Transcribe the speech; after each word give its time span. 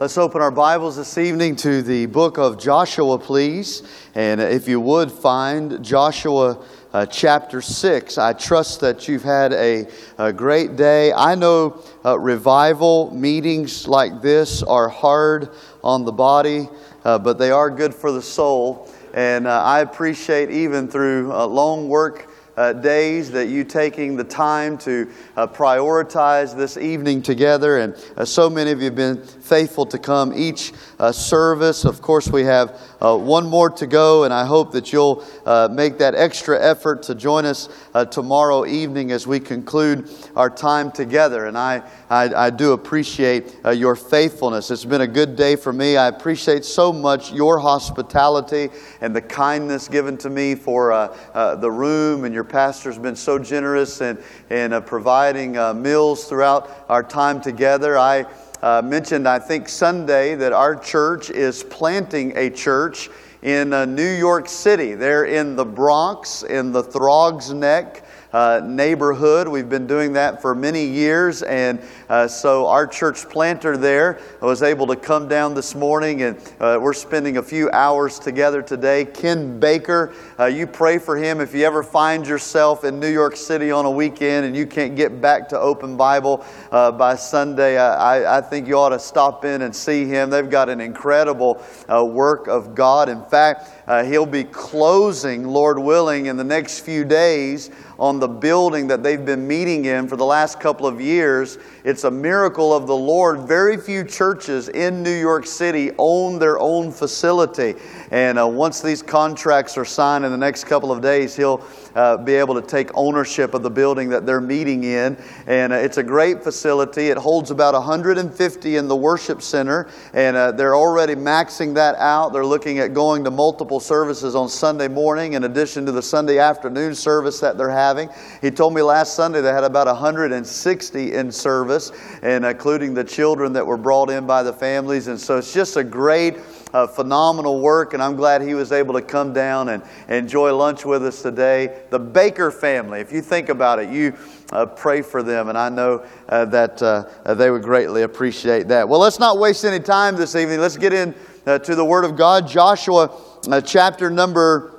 Let's 0.00 0.16
open 0.16 0.40
our 0.40 0.52
Bibles 0.52 0.94
this 0.94 1.18
evening 1.18 1.56
to 1.56 1.82
the 1.82 2.06
book 2.06 2.38
of 2.38 2.56
Joshua, 2.56 3.18
please. 3.18 3.82
And 4.14 4.40
if 4.40 4.68
you 4.68 4.80
would 4.80 5.10
find 5.10 5.84
Joshua 5.84 6.64
uh, 6.92 7.04
chapter 7.06 7.60
6, 7.60 8.16
I 8.16 8.32
trust 8.32 8.78
that 8.82 9.08
you've 9.08 9.24
had 9.24 9.52
a, 9.52 9.88
a 10.16 10.32
great 10.32 10.76
day. 10.76 11.12
I 11.12 11.34
know 11.34 11.82
uh, 12.04 12.16
revival 12.16 13.12
meetings 13.12 13.88
like 13.88 14.22
this 14.22 14.62
are 14.62 14.88
hard 14.88 15.48
on 15.82 16.04
the 16.04 16.12
body, 16.12 16.68
uh, 17.02 17.18
but 17.18 17.36
they 17.36 17.50
are 17.50 17.68
good 17.68 17.92
for 17.92 18.12
the 18.12 18.22
soul. 18.22 18.88
And 19.14 19.48
uh, 19.48 19.64
I 19.64 19.80
appreciate, 19.80 20.48
even 20.52 20.86
through 20.86 21.32
uh, 21.32 21.44
long 21.44 21.88
work 21.88 22.30
uh, 22.58 22.72
days 22.72 23.30
that 23.30 23.46
you 23.46 23.62
taking 23.62 24.16
the 24.16 24.24
time 24.24 24.76
to 24.76 25.08
uh, 25.36 25.46
prioritize 25.46 26.56
this 26.56 26.76
evening 26.76 27.22
together. 27.22 27.78
And 27.78 27.94
uh, 28.16 28.24
so 28.24 28.50
many 28.50 28.72
of 28.72 28.80
you 28.80 28.86
have 28.86 28.96
been 28.96 29.22
faithful 29.22 29.86
to 29.86 29.98
come 29.98 30.32
each 30.34 30.72
uh, 30.98 31.12
service. 31.12 31.84
Of 31.84 32.02
course, 32.02 32.28
we 32.28 32.42
have 32.42 32.80
uh, 33.00 33.16
one 33.16 33.46
more 33.46 33.70
to 33.70 33.86
go, 33.86 34.24
and 34.24 34.32
I 34.32 34.44
hope 34.44 34.72
that 34.72 34.92
you'll 34.92 35.24
uh, 35.46 35.68
make 35.70 35.98
that 35.98 36.14
extra 36.14 36.60
effort 36.62 37.02
to 37.04 37.14
join 37.14 37.44
us 37.44 37.68
tomorrow 38.10 38.64
evening 38.64 39.10
as 39.10 39.26
we 39.26 39.40
conclude 39.40 40.08
our 40.36 40.48
time 40.48 40.92
together. 40.92 41.46
And 41.46 41.58
I, 41.58 41.82
I, 42.08 42.46
I 42.46 42.50
do 42.50 42.72
appreciate 42.72 43.56
your 43.74 43.96
faithfulness. 43.96 44.70
It's 44.70 44.84
been 44.84 45.00
a 45.00 45.06
good 45.06 45.34
day 45.34 45.56
for 45.56 45.72
me. 45.72 45.96
I 45.96 46.06
appreciate 46.08 46.64
so 46.64 46.92
much 46.92 47.32
your 47.32 47.58
hospitality 47.58 48.70
and 49.00 49.14
the 49.14 49.22
kindness 49.22 49.88
given 49.88 50.16
to 50.18 50.30
me 50.30 50.54
for 50.54 51.16
the 51.34 51.70
room 51.70 52.24
and 52.24 52.34
your 52.34 52.44
pastor's 52.44 52.98
been 52.98 53.16
so 53.16 53.38
generous 53.38 54.00
in, 54.00 54.18
in 54.50 54.72
uh, 54.72 54.80
providing 54.80 55.56
uh, 55.56 55.74
meals 55.74 56.24
throughout 56.24 56.84
our 56.88 57.02
time 57.02 57.40
together. 57.40 57.98
I 57.98 58.26
uh, 58.62 58.82
mentioned, 58.84 59.28
I 59.28 59.38
think, 59.38 59.68
Sunday 59.68 60.34
that 60.34 60.52
our 60.52 60.74
church 60.74 61.30
is 61.30 61.62
planting 61.64 62.36
a 62.36 62.50
church 62.50 63.08
in 63.42 63.72
uh, 63.72 63.84
New 63.84 64.10
York 64.10 64.48
City. 64.48 64.94
They're 64.94 65.24
in 65.24 65.56
the 65.56 65.64
Bronx, 65.64 66.42
in 66.42 66.72
the 66.72 66.82
Throgs 66.82 67.52
Neck 67.52 68.04
uh, 68.32 68.60
neighborhood. 68.64 69.48
We've 69.48 69.68
been 69.68 69.86
doing 69.86 70.12
that 70.14 70.42
for 70.42 70.54
many 70.54 70.84
years, 70.84 71.42
and 71.42 71.80
uh, 72.08 72.28
so 72.28 72.66
our 72.66 72.86
church 72.86 73.28
planter 73.28 73.76
there 73.76 74.20
was 74.40 74.62
able 74.62 74.86
to 74.88 74.96
come 74.96 75.28
down 75.28 75.54
this 75.54 75.74
morning, 75.74 76.22
and 76.22 76.36
uh, 76.60 76.78
we're 76.80 76.92
spending 76.92 77.38
a 77.38 77.42
few 77.42 77.70
hours 77.70 78.18
together 78.18 78.62
today. 78.62 79.04
Ken 79.04 79.58
Baker, 79.58 80.12
uh, 80.38 80.46
you 80.46 80.66
pray 80.66 80.98
for 80.98 81.16
him 81.16 81.40
if 81.40 81.54
you 81.54 81.64
ever 81.64 81.82
find 81.82 82.26
yourself 82.26 82.84
in 82.84 83.00
New 83.00 83.10
York 83.10 83.36
City 83.36 83.70
on 83.70 83.84
a 83.84 83.90
weekend 83.90 84.46
and 84.46 84.56
you 84.56 84.66
can't 84.66 84.94
get 84.94 85.20
back 85.20 85.48
to 85.48 85.58
Open 85.58 85.96
Bible 85.96 86.44
uh, 86.70 86.92
by 86.92 87.14
Sunday. 87.14 87.78
I, 87.78 88.38
I, 88.38 88.40
think 88.40 88.68
you 88.68 88.78
ought 88.78 88.90
to 88.90 88.98
stop 88.98 89.44
in 89.44 89.62
and 89.62 89.74
see 89.74 90.04
him. 90.04 90.30
They've 90.30 90.48
got 90.48 90.68
an 90.68 90.80
incredible 90.80 91.62
uh, 91.88 92.04
work 92.04 92.46
of 92.46 92.74
God. 92.74 93.08
In 93.08 93.22
fact, 93.28 93.70
he'll 94.06 94.26
be 94.26 94.44
closing, 94.44 95.46
Lord 95.46 95.78
willing, 95.78 96.26
in 96.26 96.36
the 96.36 96.44
next 96.44 96.80
few 96.80 97.04
days 97.04 97.70
on 97.98 98.20
the 98.20 98.28
building 98.28 98.86
that 98.86 99.02
they've 99.02 99.24
been 99.24 99.46
meeting 99.46 99.86
in 99.86 100.06
for 100.06 100.16
the 100.16 100.24
last 100.24 100.60
couple 100.60 100.86
of 100.86 101.00
years. 101.00 101.58
It's 101.84 102.04
a 102.04 102.10
miracle 102.10 102.72
of 102.72 102.86
the 102.86 102.96
Lord. 102.96 103.40
Very 103.40 103.76
few 103.76 104.04
churches 104.04 104.68
in 104.68 105.02
New 105.02 105.18
York 105.18 105.46
City 105.46 105.90
own 105.98 106.38
their 106.38 106.60
own 106.60 106.92
facility. 106.92 107.74
And 108.12 108.38
uh, 108.38 108.46
once 108.46 108.80
these 108.80 109.02
contracts 109.02 109.76
are 109.76 109.84
signed 109.84 110.24
in 110.24 110.30
the 110.30 110.38
next 110.38 110.64
couple 110.64 110.92
of 110.92 111.02
days, 111.02 111.34
he'll 111.34 111.58
uh, 111.98 112.16
be 112.16 112.34
able 112.34 112.54
to 112.54 112.62
take 112.62 112.90
ownership 112.94 113.54
of 113.54 113.64
the 113.64 113.70
building 113.70 114.08
that 114.08 114.24
they're 114.24 114.40
meeting 114.40 114.84
in. 114.84 115.16
And 115.48 115.72
uh, 115.72 115.76
it's 115.76 115.96
a 115.96 116.02
great 116.02 116.44
facility. 116.44 117.08
It 117.08 117.18
holds 117.18 117.50
about 117.50 117.74
150 117.74 118.76
in 118.76 118.86
the 118.86 118.94
worship 118.94 119.42
center, 119.42 119.88
and 120.14 120.36
uh, 120.36 120.52
they're 120.52 120.76
already 120.76 121.16
maxing 121.16 121.74
that 121.74 121.96
out. 121.96 122.32
They're 122.32 122.46
looking 122.46 122.78
at 122.78 122.94
going 122.94 123.24
to 123.24 123.32
multiple 123.32 123.80
services 123.80 124.36
on 124.36 124.48
Sunday 124.48 124.86
morning 124.86 125.32
in 125.32 125.42
addition 125.42 125.84
to 125.86 125.92
the 125.92 126.02
Sunday 126.02 126.38
afternoon 126.38 126.94
service 126.94 127.40
that 127.40 127.58
they're 127.58 127.68
having. 127.68 128.08
He 128.40 128.52
told 128.52 128.74
me 128.74 128.82
last 128.82 129.14
Sunday 129.14 129.40
they 129.40 129.52
had 129.52 129.64
about 129.64 129.88
160 129.88 131.14
in 131.14 131.32
service, 131.32 131.90
and 132.22 132.44
including 132.44 132.94
the 132.94 133.04
children 133.04 133.52
that 133.54 133.66
were 133.66 133.76
brought 133.76 134.08
in 134.08 134.24
by 134.24 134.44
the 134.44 134.52
families. 134.52 135.08
And 135.08 135.18
so 135.18 135.38
it's 135.38 135.52
just 135.52 135.76
a 135.76 135.82
great 135.82 136.36
uh, 136.72 136.86
phenomenal 136.86 137.60
work, 137.60 137.94
and 137.94 138.02
I'm 138.02 138.16
glad 138.16 138.42
he 138.42 138.54
was 138.54 138.72
able 138.72 138.94
to 138.94 139.02
come 139.02 139.32
down 139.32 139.68
and 139.70 139.82
enjoy 140.08 140.54
lunch 140.54 140.84
with 140.84 141.04
us 141.04 141.22
today. 141.22 141.82
The 141.90 141.98
Baker 141.98 142.50
family, 142.50 143.00
if 143.00 143.12
you 143.12 143.22
think 143.22 143.48
about 143.48 143.78
it, 143.78 143.88
you 143.88 144.16
uh, 144.52 144.66
pray 144.66 145.02
for 145.02 145.22
them, 145.22 145.48
and 145.48 145.56
I 145.56 145.68
know 145.68 146.04
uh, 146.28 146.44
that 146.46 146.82
uh, 146.82 147.34
they 147.34 147.50
would 147.50 147.62
greatly 147.62 148.02
appreciate 148.02 148.68
that. 148.68 148.88
Well, 148.88 149.00
let's 149.00 149.18
not 149.18 149.38
waste 149.38 149.64
any 149.64 149.80
time 149.80 150.16
this 150.16 150.36
evening. 150.36 150.60
Let's 150.60 150.76
get 150.76 150.92
in 150.92 151.14
uh, 151.46 151.58
to 151.60 151.74
the 151.74 151.84
Word 151.84 152.04
of 152.04 152.16
God. 152.16 152.46
Joshua 152.46 153.10
uh, 153.48 153.60
chapter 153.60 154.10
number 154.10 154.74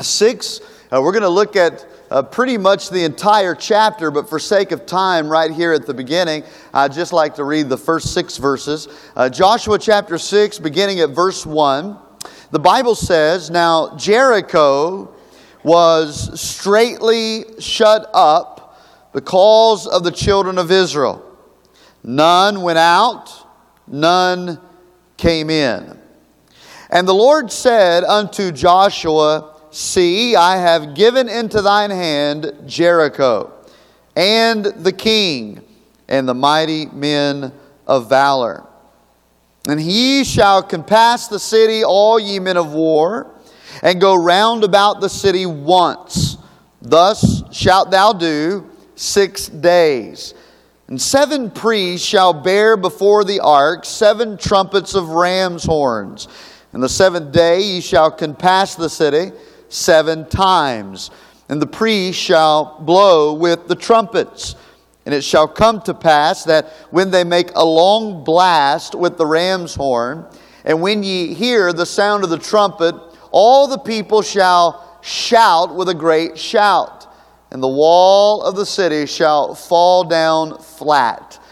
6. 0.00 0.60
we're 0.90 1.12
going 1.12 1.22
to 1.22 1.28
look 1.28 1.56
at 1.56 1.86
uh, 2.12 2.22
pretty 2.22 2.58
much 2.58 2.90
the 2.90 3.02
entire 3.04 3.54
chapter, 3.54 4.10
but 4.10 4.28
for 4.28 4.38
sake 4.38 4.70
of 4.70 4.84
time, 4.84 5.30
right 5.30 5.50
here 5.50 5.72
at 5.72 5.86
the 5.86 5.94
beginning, 5.94 6.44
I'd 6.74 6.92
just 6.92 7.10
like 7.10 7.36
to 7.36 7.44
read 7.44 7.70
the 7.70 7.78
first 7.78 8.12
six 8.12 8.36
verses. 8.36 8.86
Uh, 9.16 9.30
Joshua 9.30 9.78
chapter 9.78 10.18
6, 10.18 10.58
beginning 10.58 11.00
at 11.00 11.10
verse 11.10 11.46
1. 11.46 11.96
The 12.50 12.58
Bible 12.58 12.94
says, 12.94 13.50
Now 13.50 13.96
Jericho 13.96 15.14
was 15.64 16.38
straitly 16.38 17.46
shut 17.58 18.10
up 18.12 18.78
because 19.14 19.86
of 19.86 20.04
the 20.04 20.12
children 20.12 20.58
of 20.58 20.70
Israel. 20.70 21.24
None 22.04 22.60
went 22.60 22.78
out, 22.78 23.32
none 23.86 24.60
came 25.16 25.48
in. 25.48 25.98
And 26.90 27.08
the 27.08 27.14
Lord 27.14 27.50
said 27.50 28.04
unto 28.04 28.52
Joshua, 28.52 29.51
See, 29.72 30.36
I 30.36 30.58
have 30.58 30.94
given 30.94 31.30
into 31.30 31.62
thine 31.62 31.90
hand 31.90 32.52
Jericho, 32.66 33.54
and 34.14 34.66
the 34.66 34.92
king, 34.92 35.62
and 36.08 36.28
the 36.28 36.34
mighty 36.34 36.84
men 36.86 37.52
of 37.86 38.06
valor. 38.06 38.66
And 39.66 39.80
he 39.80 40.24
shall 40.24 40.62
compass 40.62 41.28
the 41.28 41.38
city, 41.38 41.82
all 41.82 42.20
ye 42.20 42.38
men 42.38 42.58
of 42.58 42.74
war, 42.74 43.30
and 43.82 43.98
go 43.98 44.14
round 44.14 44.62
about 44.62 45.00
the 45.00 45.08
city 45.08 45.46
once. 45.46 46.36
Thus 46.82 47.42
shalt 47.50 47.90
thou 47.90 48.12
do 48.12 48.68
six 48.94 49.48
days. 49.48 50.34
And 50.88 51.00
seven 51.00 51.50
priests 51.50 52.06
shall 52.06 52.34
bear 52.34 52.76
before 52.76 53.24
the 53.24 53.40
ark 53.40 53.86
seven 53.86 54.36
trumpets 54.36 54.94
of 54.94 55.08
ram's 55.08 55.64
horns. 55.64 56.28
And 56.74 56.82
the 56.82 56.90
seventh 56.90 57.32
day 57.32 57.62
ye 57.62 57.80
shall 57.80 58.10
compass 58.10 58.74
the 58.74 58.90
city 58.90 59.32
seven 59.72 60.28
times. 60.28 61.10
And 61.48 61.60
the 61.60 61.66
priest 61.66 62.18
shall 62.18 62.78
blow 62.80 63.32
with 63.32 63.68
the 63.68 63.76
trumpets. 63.76 64.54
And 65.04 65.14
it 65.14 65.22
shall 65.22 65.48
come 65.48 65.80
to 65.82 65.94
pass 65.94 66.44
that 66.44 66.68
when 66.90 67.10
they 67.10 67.24
make 67.24 67.50
a 67.54 67.64
long 67.64 68.22
blast 68.22 68.94
with 68.94 69.18
the 69.18 69.26
ram's 69.26 69.74
horn, 69.74 70.26
and 70.64 70.80
when 70.80 71.02
ye 71.02 71.34
hear 71.34 71.72
the 71.72 71.86
sound 71.86 72.22
of 72.22 72.30
the 72.30 72.38
trumpet, 72.38 72.94
all 73.32 73.66
the 73.66 73.78
people 73.78 74.22
shall 74.22 75.00
shout 75.02 75.74
with 75.74 75.88
a 75.88 75.94
great 75.94 76.38
shout, 76.38 77.12
and 77.50 77.60
the 77.60 77.68
wall 77.68 78.42
of 78.42 78.54
the 78.54 78.64
city 78.64 79.06
shall 79.06 79.54
fall 79.54 80.04
down 80.04 80.58
flat, 80.58 81.42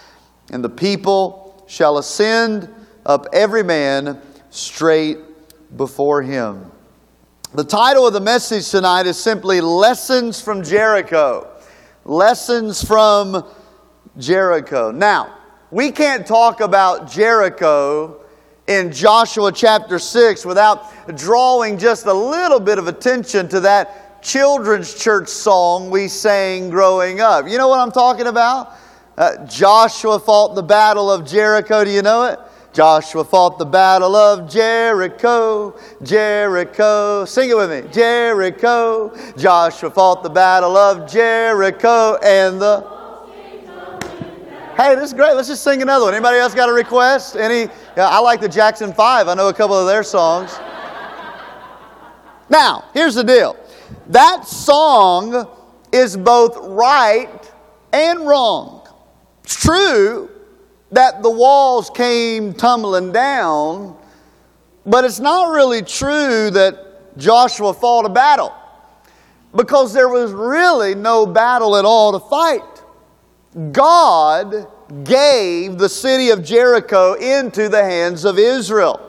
and 0.53 0.63
the 0.63 0.69
people 0.69 1.65
shall 1.67 1.99
ascend 1.99 2.73
up 3.05 3.27
every 3.33 3.65
man 3.65 4.21
straight 4.51 5.19
before 5.77 6.23
him. 6.23 6.71
The 7.53 7.65
title 7.65 8.06
of 8.06 8.12
the 8.12 8.21
message 8.21 8.71
tonight 8.71 9.06
is 9.06 9.19
simply 9.19 9.61
Lessons 9.61 10.41
from 10.41 10.62
Jericho. 10.62 11.50
Lessons 12.05 12.81
from 12.81 13.44
Jericho. 14.16 14.93
Now, 14.93 15.37
we 15.72 15.91
can't 15.91 16.25
talk 16.25 16.60
about 16.60 17.10
Jericho 17.10 18.21
in 18.69 18.92
Joshua 18.92 19.51
chapter 19.51 19.98
6 19.98 20.47
without 20.47 20.92
drawing 21.16 21.77
just 21.77 22.07
a 22.07 22.13
little 22.13 22.60
bit 22.60 22.78
of 22.78 22.86
attention 22.86 23.48
to 23.48 23.59
that 23.59 24.22
children's 24.22 24.95
church 24.95 25.27
song 25.27 25.91
we 25.91 26.07
sang 26.07 26.71
growing 26.71 27.21
up. 27.21 27.48
You 27.48 27.59
know 27.59 27.66
what 27.66 27.80
I'm 27.80 27.91
talking 27.91 28.28
about? 28.28 28.77
Uh, 29.19 29.45
Joshua 29.47 30.21
fought 30.21 30.54
the 30.54 30.63
battle 30.63 31.10
of 31.10 31.27
Jericho. 31.27 31.83
Do 31.83 31.91
you 31.91 32.03
know 32.03 32.27
it? 32.27 32.39
Joshua 32.72 33.25
fought 33.25 33.59
the 33.59 33.65
battle 33.65 34.15
of 34.15 34.49
Jericho, 34.49 35.77
Jericho. 36.03 37.25
Sing 37.25 37.51
it 37.51 37.57
with 37.57 37.71
me. 37.71 37.91
Jericho. 37.91 39.13
Joshua 39.37 39.91
fought 39.91 40.22
the 40.22 40.31
battle 40.31 40.77
of 40.77 41.11
Jericho 41.11 42.17
and 42.22 42.61
the 42.61 43.01
Hey, 44.77 44.95
this 44.95 45.11
is 45.11 45.13
great. 45.13 45.34
Let's 45.34 45.49
just 45.49 45.63
sing 45.63 45.83
another 45.83 46.07
one. 46.07 46.15
Anybody 46.15 46.39
else 46.39 46.55
got 46.55 46.71
a 46.71 46.72
request? 46.72 47.37
Any? 47.37 47.71
Yeah, 47.99 48.09
I 48.09 48.19
like 48.21 48.41
the 48.41 48.49
Jackson 48.49 48.95
5. 48.95 49.28
I 49.28 49.34
know 49.34 49.49
a 49.49 49.53
couple 49.53 49.77
of 49.77 49.87
their 49.87 50.03
songs. 50.03 50.59
Now, 52.49 52.84
here's 52.95 53.15
the 53.15 53.25
deal. 53.25 53.57
That 54.07 54.47
song 54.47 55.47
is 55.93 56.16
both 56.16 56.57
right 56.57 57.53
and 57.93 58.27
wrong. 58.27 58.89
It's 59.45 59.55
true 59.55 60.29
that 60.92 61.22
the 61.22 61.31
walls 61.31 61.91
came 61.91 62.53
tumbling 62.53 63.13
down, 63.13 63.97
but 64.84 65.04
it's 65.04 65.21
not 65.21 65.51
really 65.51 65.83
true 65.83 66.51
that 66.51 67.16
Joshua 67.16 67.75
fought 67.75 68.07
a 68.07 68.09
battle 68.09 68.53
because 69.54 69.92
there 69.92 70.09
was 70.09 70.33
really 70.33 70.95
no 70.95 71.27
battle 71.27 71.77
at 71.77 71.84
all 71.84 72.13
to 72.13 72.21
fight. 72.28 72.63
God 73.72 74.66
gave 75.04 75.78
the 75.78 75.89
city 75.89 76.31
of 76.31 76.45
Jericho 76.45 77.15
into 77.15 77.69
the 77.69 77.83
hands 77.83 78.25
of 78.25 78.39
Israel. 78.39 79.07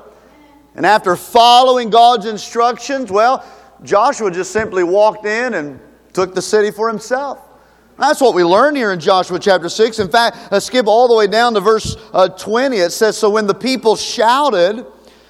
And 0.75 0.85
after 0.85 1.15
following 1.15 1.89
God's 1.89 2.25
instructions, 2.25 3.11
well, 3.11 3.45
Joshua 3.83 4.31
just 4.31 4.51
simply 4.51 4.83
walked 4.83 5.25
in 5.25 5.55
and 5.55 5.79
took 6.13 6.33
the 6.33 6.41
city 6.41 6.71
for 6.71 6.87
himself. 6.87 7.39
That's 8.01 8.19
what 8.19 8.33
we 8.33 8.43
learn 8.43 8.75
here 8.75 8.91
in 8.91 8.99
Joshua 8.99 9.37
chapter 9.37 9.69
6. 9.69 9.99
In 9.99 10.09
fact, 10.09 10.51
let's 10.51 10.65
skip 10.65 10.87
all 10.87 11.07
the 11.07 11.13
way 11.13 11.27
down 11.27 11.53
to 11.53 11.59
verse 11.59 11.95
uh, 12.13 12.29
20. 12.29 12.77
It 12.77 12.89
says, 12.89 13.15
So 13.15 13.29
when 13.29 13.45
the 13.45 13.53
people 13.53 13.95
shouted, 13.95 14.79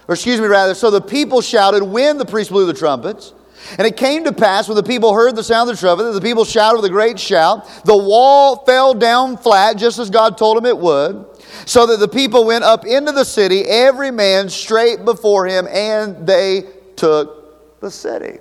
or 0.07 0.13
excuse 0.13 0.39
me, 0.39 0.47
rather, 0.47 0.73
so 0.73 0.89
the 0.89 1.01
people 1.01 1.41
shouted 1.41 1.83
when 1.83 2.17
the 2.17 2.23
priest 2.23 2.49
blew 2.49 2.65
the 2.65 2.73
trumpets. 2.73 3.33
And 3.77 3.85
it 3.85 3.97
came 3.97 4.23
to 4.23 4.31
pass 4.31 4.69
when 4.69 4.77
the 4.77 4.83
people 4.83 5.13
heard 5.13 5.35
the 5.35 5.43
sound 5.43 5.69
of 5.69 5.75
the 5.75 5.81
trumpet 5.81 6.03
that 6.03 6.13
the 6.13 6.21
people 6.21 6.45
shouted 6.45 6.77
with 6.77 6.85
a 6.85 6.93
great 6.93 7.19
shout. 7.19 7.67
The 7.83 7.97
wall 7.97 8.63
fell 8.63 8.93
down 8.93 9.35
flat, 9.35 9.75
just 9.75 9.99
as 9.99 10.09
God 10.09 10.37
told 10.37 10.57
him 10.57 10.65
it 10.65 10.77
would, 10.77 11.25
so 11.65 11.85
that 11.87 11.99
the 11.99 12.07
people 12.07 12.45
went 12.45 12.63
up 12.63 12.85
into 12.85 13.11
the 13.11 13.25
city, 13.25 13.63
every 13.65 14.11
man 14.11 14.47
straight 14.47 15.03
before 15.03 15.45
him, 15.45 15.67
and 15.67 16.25
they 16.25 16.69
took 16.95 17.81
the 17.81 17.91
city. 17.91 18.39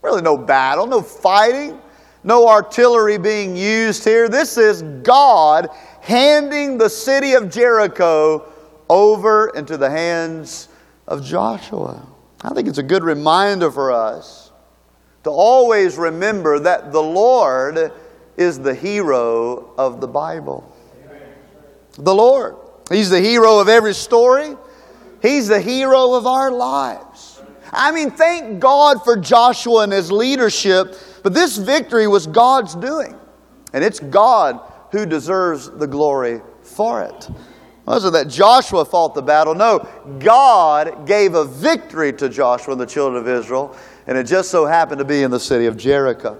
Really, 0.00 0.22
no 0.22 0.38
battle, 0.38 0.86
no 0.86 1.02
fighting, 1.02 1.78
no 2.24 2.48
artillery 2.48 3.18
being 3.18 3.56
used 3.56 4.04
here. 4.04 4.28
This 4.28 4.56
is 4.56 4.82
God 5.02 5.68
handing 6.00 6.78
the 6.78 6.88
city 6.88 7.34
of 7.34 7.50
Jericho 7.50 8.50
over 8.88 9.48
into 9.50 9.76
the 9.76 9.90
hands 9.90 10.68
of 11.06 11.24
Joshua. 11.24 12.06
I 12.42 12.50
think 12.50 12.68
it's 12.68 12.78
a 12.78 12.82
good 12.82 13.04
reminder 13.04 13.70
for 13.70 13.92
us 13.92 14.52
to 15.24 15.30
always 15.30 15.96
remember 15.96 16.58
that 16.60 16.92
the 16.92 17.02
Lord 17.02 17.92
is 18.36 18.58
the 18.58 18.74
hero 18.74 19.74
of 19.76 20.00
the 20.00 20.08
Bible. 20.08 20.74
The 21.94 22.14
Lord. 22.14 22.56
He's 22.90 23.10
the 23.10 23.20
hero 23.20 23.58
of 23.58 23.68
every 23.68 23.94
story, 23.94 24.56
He's 25.20 25.48
the 25.48 25.60
hero 25.60 26.14
of 26.14 26.26
our 26.26 26.50
lives. 26.50 27.42
I 27.72 27.90
mean, 27.90 28.10
thank 28.10 28.60
God 28.60 29.02
for 29.04 29.16
Joshua 29.16 29.82
and 29.82 29.92
his 29.92 30.10
leadership, 30.10 30.94
but 31.28 31.34
this 31.34 31.58
victory 31.58 32.06
was 32.06 32.26
God's 32.26 32.74
doing. 32.74 33.14
And 33.74 33.84
it's 33.84 34.00
God 34.00 34.60
who 34.92 35.04
deserves 35.04 35.68
the 35.68 35.86
glory 35.86 36.40
for 36.62 37.02
it. 37.02 37.28
wasn't 37.84 38.14
that 38.14 38.28
Joshua 38.28 38.82
fought 38.86 39.14
the 39.14 39.20
battle. 39.20 39.54
No, 39.54 39.86
God 40.20 41.06
gave 41.06 41.34
a 41.34 41.44
victory 41.44 42.14
to 42.14 42.30
Joshua 42.30 42.72
and 42.72 42.80
the 42.80 42.86
children 42.86 43.20
of 43.20 43.28
Israel 43.28 43.76
and 44.06 44.16
it 44.16 44.24
just 44.24 44.50
so 44.50 44.64
happened 44.64 45.00
to 45.00 45.04
be 45.04 45.22
in 45.22 45.30
the 45.30 45.38
city 45.38 45.66
of 45.66 45.76
Jericho. 45.76 46.38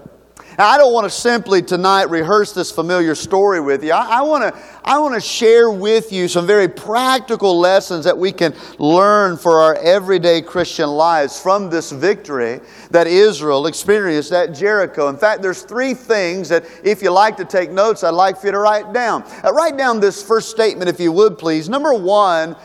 Now, 0.59 0.67
I 0.67 0.77
don't 0.77 0.91
want 0.91 1.05
to 1.05 1.09
simply 1.09 1.61
tonight 1.61 2.09
rehearse 2.09 2.51
this 2.51 2.69
familiar 2.69 3.15
story 3.15 3.61
with 3.61 3.81
you. 3.81 3.93
I, 3.93 4.19
I, 4.19 4.21
want 4.23 4.43
to, 4.43 4.61
I 4.83 4.99
want 4.99 5.15
to 5.15 5.21
share 5.21 5.71
with 5.71 6.11
you 6.11 6.27
some 6.27 6.45
very 6.45 6.67
practical 6.67 7.57
lessons 7.57 8.03
that 8.03 8.17
we 8.17 8.33
can 8.33 8.53
learn 8.77 9.37
for 9.37 9.61
our 9.61 9.75
everyday 9.75 10.41
Christian 10.41 10.89
lives 10.89 11.39
from 11.39 11.69
this 11.69 11.93
victory 11.93 12.59
that 12.91 13.07
Israel 13.07 13.67
experienced 13.67 14.33
at 14.33 14.53
Jericho. 14.53 15.07
In 15.07 15.15
fact, 15.15 15.41
there's 15.41 15.61
three 15.61 15.93
things 15.93 16.49
that, 16.49 16.65
if 16.83 17.01
you 17.01 17.09
like 17.09 17.37
to 17.37 17.45
take 17.45 17.71
notes, 17.71 18.03
I'd 18.03 18.09
like 18.09 18.37
for 18.37 18.47
you 18.47 18.51
to 18.51 18.59
write 18.59 18.91
down. 18.91 19.23
Uh, 19.45 19.53
write 19.53 19.77
down 19.77 20.01
this 20.01 20.21
first 20.21 20.49
statement, 20.49 20.89
if 20.89 20.99
you 20.99 21.13
would, 21.13 21.37
please. 21.37 21.69
Number 21.69 21.93
one, 21.93 22.57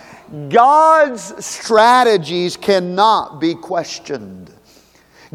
God's 0.48 1.46
strategies 1.46 2.56
cannot 2.56 3.40
be 3.40 3.54
questioned. 3.54 4.50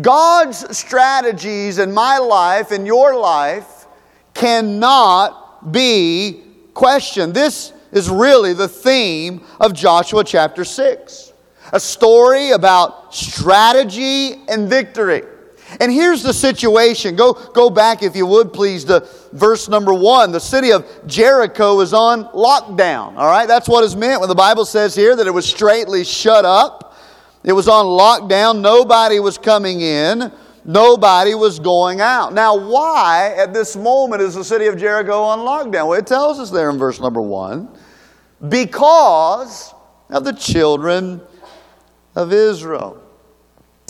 God's 0.02 0.78
strategies 0.78 1.78
in 1.80 1.92
my 1.92 2.18
life, 2.18 2.72
in 2.72 2.86
your 2.86 3.18
life, 3.18 3.86
cannot 4.34 5.72
be 5.72 6.44
questioned. 6.74 7.34
This 7.34 7.74
is 7.92 8.10
really 8.10 8.54
the 8.54 8.68
theme 8.68 9.42
of 9.60 9.74
Joshua 9.74 10.24
chapter 10.24 10.64
6 10.64 11.30
a 11.72 11.80
story 11.80 12.52
about 12.52 13.14
strategy 13.14 14.34
and 14.48 14.70
victory. 14.70 15.24
And 15.80 15.92
here's 15.92 16.24
the 16.24 16.34
situation. 16.34 17.16
Go, 17.16 17.34
go 17.34 17.70
back, 17.70 18.02
if 18.02 18.16
you 18.16 18.26
would, 18.26 18.54
please, 18.54 18.86
to 18.86 19.08
verse 19.34 19.70
number 19.70 19.94
one. 19.94 20.32
The 20.32 20.40
city 20.40 20.72
of 20.72 20.88
Jericho 21.06 21.80
is 21.82 21.94
on 21.94 22.26
lockdown. 22.26 23.16
All 23.18 23.30
right, 23.30 23.48
that's 23.48 23.70
what 23.70 23.84
is 23.84 23.96
meant 23.96 24.20
when 24.20 24.30
the 24.30 24.36
Bible 24.36 24.66
says 24.66 24.96
here 24.96 25.16
that 25.16 25.28
it 25.28 25.34
was 25.34 25.48
straightly 25.48 26.04
shut 26.04 26.44
up. 26.44 26.89
It 27.44 27.54
was 27.54 27.68
on 27.68 27.86
lockdown. 27.86 28.62
Nobody 28.62 29.20
was 29.20 29.38
coming 29.38 29.82
in. 29.82 30.32
Nobody 30.66 31.36
was 31.36 31.60
going 31.60 32.02
out. 32.02 32.34
Now, 32.34 32.56
why 32.56 33.34
at 33.38 33.54
this 33.54 33.76
moment 33.76 34.22
is 34.22 34.36
the 34.36 34.44
city 34.44 34.68
of 34.68 34.78
Jericho 34.78 35.22
on 35.22 35.40
lockdown? 35.40 35.88
Well, 35.88 36.00
it 36.00 36.06
tells 36.06 36.40
us 36.40 36.52
there 36.52 36.70
in 36.70 36.78
verse 36.78 37.00
number 37.00 37.22
one 37.22 37.70
because 38.48 39.74
of 40.10 40.24
the 40.24 40.34
children 40.34 41.22
of 42.16 42.34
Israel. 42.34 43.02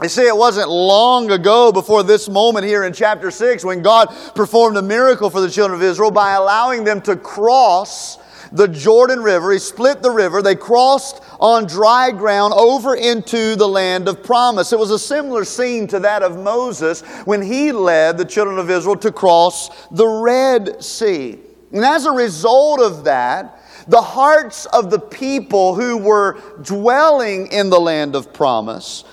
You 0.01 0.07
see, 0.09 0.25
it 0.25 0.37
wasn't 0.37 0.69
long 0.69 1.29
ago 1.31 1.71
before 1.73 2.03
this 2.03 2.29
moment 2.29 2.65
here 2.65 2.85
in 2.85 2.93
chapter 2.93 3.31
6 3.31 3.65
when 3.65 3.81
God 3.81 4.07
performed 4.33 4.77
a 4.77 4.81
miracle 4.81 5.29
for 5.29 5.41
the 5.41 5.49
children 5.49 5.77
of 5.77 5.83
Israel 5.83 6.11
by 6.11 6.33
allowing 6.33 6.85
them 6.85 7.01
to 7.01 7.17
cross 7.17 8.17
the 8.51 8.67
Jordan 8.67 9.21
River. 9.21 9.51
He 9.51 9.59
split 9.59 10.01
the 10.01 10.11
river. 10.11 10.41
They 10.41 10.55
crossed 10.55 11.21
on 11.39 11.65
dry 11.65 12.11
ground 12.11 12.53
over 12.53 12.95
into 12.95 13.55
the 13.55 13.67
land 13.67 14.07
of 14.07 14.23
promise. 14.23 14.73
It 14.73 14.79
was 14.79 14.91
a 14.91 14.99
similar 14.99 15.45
scene 15.45 15.87
to 15.87 15.99
that 15.99 16.23
of 16.23 16.37
Moses 16.37 17.01
when 17.25 17.41
he 17.41 17.71
led 17.71 18.17
the 18.17 18.25
children 18.25 18.57
of 18.57 18.69
Israel 18.69 18.97
to 18.97 19.11
cross 19.11 19.69
the 19.89 20.07
Red 20.07 20.83
Sea. 20.83 21.39
And 21.71 21.85
as 21.85 22.05
a 22.05 22.11
result 22.11 22.81
of 22.81 23.03
that, 23.03 23.61
the 23.87 24.01
hearts 24.01 24.65
of 24.67 24.91
the 24.91 24.99
people 24.99 25.75
who 25.75 25.97
were 25.97 26.39
dwelling 26.61 27.47
in 27.47 27.69
the 27.69 27.79
land 27.79 28.15
of 28.15 28.33
promise 28.33 29.03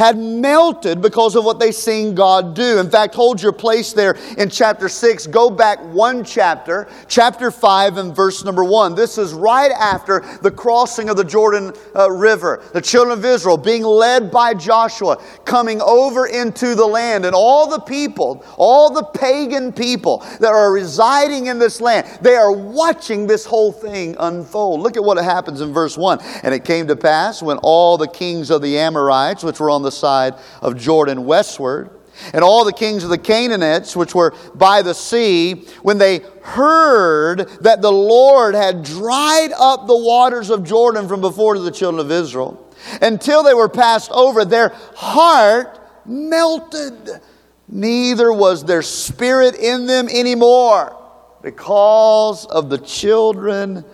had 0.00 0.16
melted 0.16 1.02
because 1.02 1.36
of 1.36 1.44
what 1.44 1.60
they 1.60 1.70
seen 1.70 2.14
God 2.14 2.54
do. 2.54 2.78
In 2.78 2.88
fact, 2.88 3.14
hold 3.14 3.42
your 3.42 3.52
place 3.52 3.92
there 3.92 4.16
in 4.38 4.48
chapter 4.48 4.88
6. 4.88 5.26
Go 5.26 5.50
back 5.50 5.78
one 5.92 6.24
chapter, 6.24 6.88
chapter 7.06 7.50
5 7.50 7.98
and 7.98 8.16
verse 8.16 8.42
number 8.42 8.64
1. 8.64 8.94
This 8.94 9.18
is 9.18 9.34
right 9.34 9.70
after 9.72 10.24
the 10.40 10.50
crossing 10.50 11.10
of 11.10 11.18
the 11.18 11.24
Jordan 11.24 11.74
uh, 11.94 12.10
River. 12.10 12.62
The 12.72 12.80
children 12.80 13.18
of 13.18 13.22
Israel 13.26 13.58
being 13.58 13.82
led 13.82 14.30
by 14.30 14.54
Joshua, 14.54 15.22
coming 15.44 15.82
over 15.82 16.26
into 16.26 16.74
the 16.74 16.86
land, 16.86 17.26
and 17.26 17.34
all 17.34 17.68
the 17.68 17.80
people, 17.80 18.42
all 18.56 18.88
the 18.88 19.04
pagan 19.04 19.70
people 19.70 20.24
that 20.40 20.54
are 20.54 20.72
residing 20.72 21.48
in 21.48 21.58
this 21.58 21.78
land, 21.78 22.06
they 22.22 22.36
are 22.36 22.52
watching 22.52 23.26
this 23.26 23.44
whole 23.44 23.70
thing 23.70 24.16
unfold. 24.18 24.80
Look 24.80 24.96
at 24.96 25.04
what 25.04 25.22
happens 25.22 25.60
in 25.60 25.74
verse 25.74 25.98
1. 25.98 26.20
And 26.42 26.54
it 26.54 26.64
came 26.64 26.86
to 26.86 26.96
pass 26.96 27.42
when 27.42 27.58
all 27.58 27.98
the 27.98 28.08
kings 28.08 28.50
of 28.50 28.62
the 28.62 28.78
Amorites, 28.78 29.44
which 29.44 29.60
were 29.60 29.68
on 29.68 29.82
the 29.82 29.89
the 29.90 29.96
side 29.96 30.34
of 30.62 30.78
Jordan 30.78 31.24
westward. 31.24 31.90
And 32.34 32.44
all 32.44 32.64
the 32.64 32.72
kings 32.72 33.02
of 33.02 33.10
the 33.10 33.18
Canaanites, 33.18 33.96
which 33.96 34.14
were 34.14 34.34
by 34.54 34.82
the 34.82 34.94
sea, 34.94 35.66
when 35.82 35.96
they 35.98 36.20
heard 36.42 37.48
that 37.60 37.80
the 37.80 37.92
Lord 37.92 38.54
had 38.54 38.82
dried 38.82 39.52
up 39.58 39.86
the 39.86 39.96
waters 39.96 40.50
of 40.50 40.62
Jordan 40.64 41.08
from 41.08 41.20
before 41.22 41.58
the 41.58 41.70
children 41.70 42.04
of 42.04 42.12
Israel, 42.12 42.68
until 43.00 43.42
they 43.42 43.54
were 43.54 43.68
passed 43.68 44.10
over, 44.10 44.44
their 44.44 44.70
heart 44.94 45.78
melted. 46.04 47.20
Neither 47.68 48.32
was 48.32 48.64
their 48.64 48.82
spirit 48.82 49.54
in 49.54 49.86
them 49.86 50.08
anymore 50.08 50.96
because 51.42 52.44
of 52.46 52.68
the 52.68 52.78
children 52.78 53.84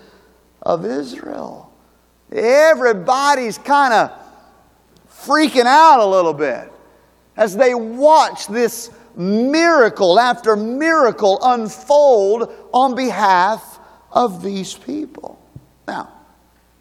of 0.63 0.85
Israel. 0.85 1.73
Everybody's 2.33 3.59
kind 3.59 3.95
of 3.95 4.11
freaking 5.27 5.67
out 5.67 6.01
a 6.01 6.07
little 6.07 6.35
bit 6.35 6.73
as 7.37 7.57
they 7.57 7.75
watch 7.75 8.47
this 8.47 8.91
miracle 9.17 10.19
after 10.19 10.57
miracle 10.57 11.39
unfold 11.43 12.53
on 12.73 12.95
behalf 12.95 13.79
of 14.13 14.43
these 14.43 14.75
people. 14.75 15.41
Now, 15.87 16.13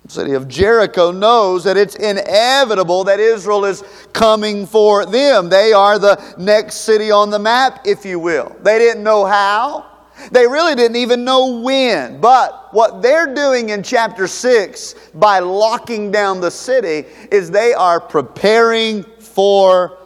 the 0.04 0.12
city 0.12 0.34
of 0.34 0.48
Jericho 0.48 1.12
knows 1.12 1.64
that 1.64 1.78
it's 1.78 1.96
inevitable 1.96 3.06
that 3.06 3.20
Israel 3.20 3.66
is 3.66 3.84
coming 4.14 4.68
for 4.68 5.06
them. 5.06 5.50
They 5.50 5.74
are 5.74 5.98
the 5.98 6.36
next 6.38 6.76
city 6.82 7.10
on 7.12 7.32
the 7.32 7.40
map, 7.40 7.82
if 7.86 8.06
you 8.06 8.20
will. 8.20 8.56
They 8.62 8.78
didn't 8.78 9.04
know 9.04 9.26
how. 9.26 9.95
They 10.32 10.48
really 10.48 10.76
didn't 10.76 10.98
even 10.98 11.24
know 11.24 11.62
when. 11.62 12.20
But 12.20 12.74
what 12.74 13.02
they're 13.02 13.34
doing 13.34 13.70
in 13.70 13.84
chapter 13.84 14.28
6 14.28 14.96
by 15.14 15.40
locking 15.40 16.12
down 16.12 16.42
the 16.42 16.52
city 16.52 17.08
is 17.32 17.52
they 17.52 17.74
are 17.74 18.00
preparing 18.00 19.04
for 19.20 19.98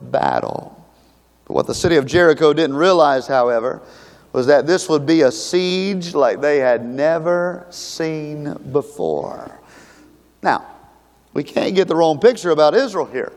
battle. 0.00 0.72
But 1.44 1.54
what 1.54 1.66
the 1.66 1.74
city 1.74 1.96
of 1.96 2.06
Jericho 2.06 2.52
didn't 2.52 2.76
realize, 2.76 3.26
however, 3.26 3.82
was 4.32 4.46
that 4.48 4.66
this 4.66 4.88
would 4.88 5.06
be 5.06 5.22
a 5.22 5.32
siege 5.32 6.14
like 6.14 6.40
they 6.40 6.58
had 6.58 6.84
never 6.84 7.66
seen 7.70 8.52
before. 8.72 9.60
Now, 10.42 10.66
we 11.32 11.42
can't 11.42 11.74
get 11.74 11.88
the 11.88 11.96
wrong 11.96 12.18
picture 12.18 12.50
about 12.50 12.74
Israel 12.74 13.06
here. 13.06 13.32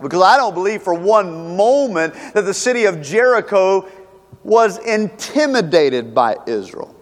Because 0.00 0.22
I 0.22 0.36
don't 0.36 0.54
believe 0.54 0.82
for 0.82 0.94
one 0.94 1.56
moment 1.56 2.14
that 2.34 2.44
the 2.44 2.54
city 2.54 2.86
of 2.86 3.02
Jericho 3.02 3.88
was 4.44 4.78
intimidated 4.78 6.14
by 6.14 6.36
Israel. 6.46 6.94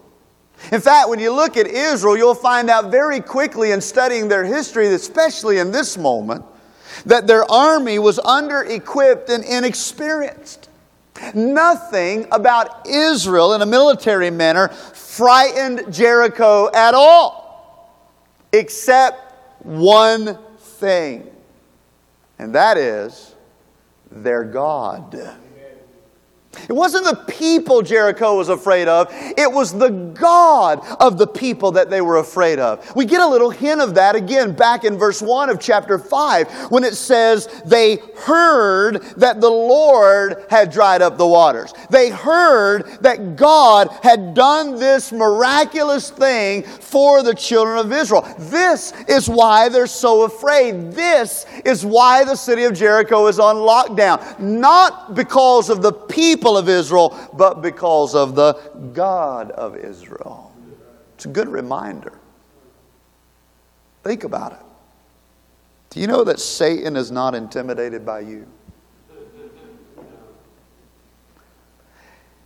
In 0.71 0.79
fact, 0.79 1.09
when 1.09 1.19
you 1.19 1.31
look 1.33 1.57
at 1.57 1.67
Israel, 1.67 2.15
you'll 2.15 2.35
find 2.35 2.69
out 2.69 2.91
very 2.91 3.19
quickly 3.19 3.71
in 3.71 3.81
studying 3.81 4.27
their 4.27 4.43
history, 4.43 4.87
especially 4.87 5.57
in 5.57 5.71
this 5.71 5.97
moment, 5.97 6.45
that 7.05 7.25
their 7.25 7.49
army 7.51 7.97
was 7.97 8.19
under 8.19 8.61
equipped 8.61 9.29
and 9.29 9.43
inexperienced. 9.43 10.69
Nothing 11.33 12.27
about 12.31 12.87
Israel 12.87 13.53
in 13.53 13.61
a 13.61 13.65
military 13.65 14.29
manner 14.29 14.69
frightened 14.69 15.91
Jericho 15.91 16.69
at 16.73 16.93
all, 16.93 17.97
except 18.53 19.33
one 19.63 20.37
thing, 20.57 21.29
and 22.39 22.55
that 22.55 22.77
is 22.77 23.35
their 24.11 24.43
God. 24.43 25.37
It 26.67 26.73
wasn't 26.73 27.05
the 27.05 27.15
people 27.33 27.81
Jericho 27.81 28.35
was 28.37 28.49
afraid 28.49 28.87
of, 28.87 29.07
it 29.11 29.51
was 29.51 29.71
the 29.73 29.89
God 29.89 30.85
of 30.99 31.17
the 31.17 31.27
people 31.27 31.71
that 31.73 31.89
they 31.89 32.01
were 32.01 32.17
afraid 32.17 32.59
of. 32.59 32.93
We 32.95 33.05
get 33.05 33.21
a 33.21 33.27
little 33.27 33.49
hint 33.49 33.81
of 33.81 33.95
that 33.95 34.15
again 34.15 34.53
back 34.53 34.83
in 34.83 34.97
verse 34.97 35.21
1 35.21 35.49
of 35.49 35.59
chapter 35.59 35.97
5 35.97 36.71
when 36.71 36.83
it 36.83 36.95
says, 36.95 37.47
They 37.65 37.97
heard 38.17 39.01
that 39.17 39.39
the 39.39 39.49
Lord 39.49 40.45
had 40.49 40.71
dried 40.71 41.01
up 41.01 41.17
the 41.17 41.27
waters. 41.27 41.73
They 41.89 42.09
heard 42.09 42.85
that 43.01 43.35
God 43.35 43.89
had 44.03 44.33
done 44.33 44.75
this 44.75 45.11
miraculous 45.11 46.09
thing 46.09 46.63
for 46.63 47.23
the 47.23 47.33
children 47.33 47.77
of 47.77 47.91
Israel. 47.91 48.27
This 48.37 48.93
is 49.07 49.29
why 49.29 49.69
they're 49.69 49.87
so 49.87 50.23
afraid. 50.23 50.91
This 50.91 51.45
is 51.63 51.85
why 51.85 52.23
the 52.25 52.35
city 52.35 52.63
of 52.65 52.73
Jericho 52.73 53.27
is 53.27 53.39
on 53.39 53.55
lockdown. 53.55 54.39
Not 54.39 55.15
because 55.15 55.69
of 55.69 55.81
the 55.81 55.93
people 55.93 56.40
people 56.41 56.57
of 56.57 56.67
Israel, 56.67 57.15
but 57.33 57.61
because 57.61 58.15
of 58.15 58.33
the 58.33 58.53
God 58.93 59.51
of 59.51 59.77
Israel. 59.77 60.51
It's 61.13 61.25
a 61.25 61.29
good 61.29 61.47
reminder. 61.47 62.13
Think 64.03 64.23
about 64.23 64.53
it. 64.53 64.65
Do 65.91 65.99
you 65.99 66.07
know 66.07 66.23
that 66.23 66.39
Satan 66.39 66.95
is 66.95 67.11
not 67.11 67.35
intimidated 67.35 68.03
by 68.03 68.21
you? 68.21 68.47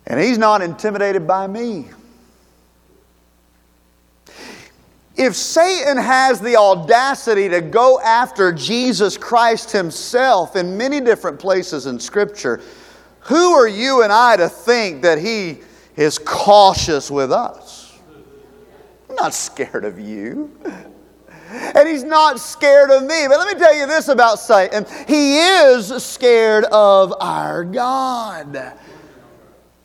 And 0.06 0.20
he's 0.20 0.36
not 0.36 0.60
intimidated 0.60 1.26
by 1.26 1.46
me. 1.46 1.86
If 5.16 5.34
Satan 5.34 5.96
has 5.96 6.38
the 6.42 6.56
audacity 6.56 7.48
to 7.48 7.62
go 7.62 7.98
after 8.00 8.52
Jesus 8.52 9.16
Christ 9.16 9.72
himself 9.72 10.54
in 10.54 10.76
many 10.76 11.00
different 11.00 11.38
places 11.38 11.86
in 11.86 11.98
Scripture, 11.98 12.60
who 13.26 13.52
are 13.52 13.68
you 13.68 14.02
and 14.02 14.12
I 14.12 14.36
to 14.36 14.48
think 14.48 15.02
that 15.02 15.18
He 15.18 15.60
is 15.96 16.18
cautious 16.18 17.10
with 17.10 17.32
us? 17.32 17.98
I'm 19.08 19.16
not 19.16 19.34
scared 19.34 19.84
of 19.84 19.98
you. 19.98 20.50
And 21.48 21.88
he's 21.88 22.02
not 22.02 22.40
scared 22.40 22.90
of 22.90 23.02
me. 23.02 23.26
But 23.28 23.38
let 23.38 23.54
me 23.54 23.58
tell 23.58 23.74
you 23.74 23.86
this 23.86 24.08
about 24.08 24.38
Satan. 24.38 24.84
He 25.06 25.38
is 25.38 26.02
scared 26.02 26.64
of 26.64 27.14
our 27.20 27.62
God. 27.62 28.74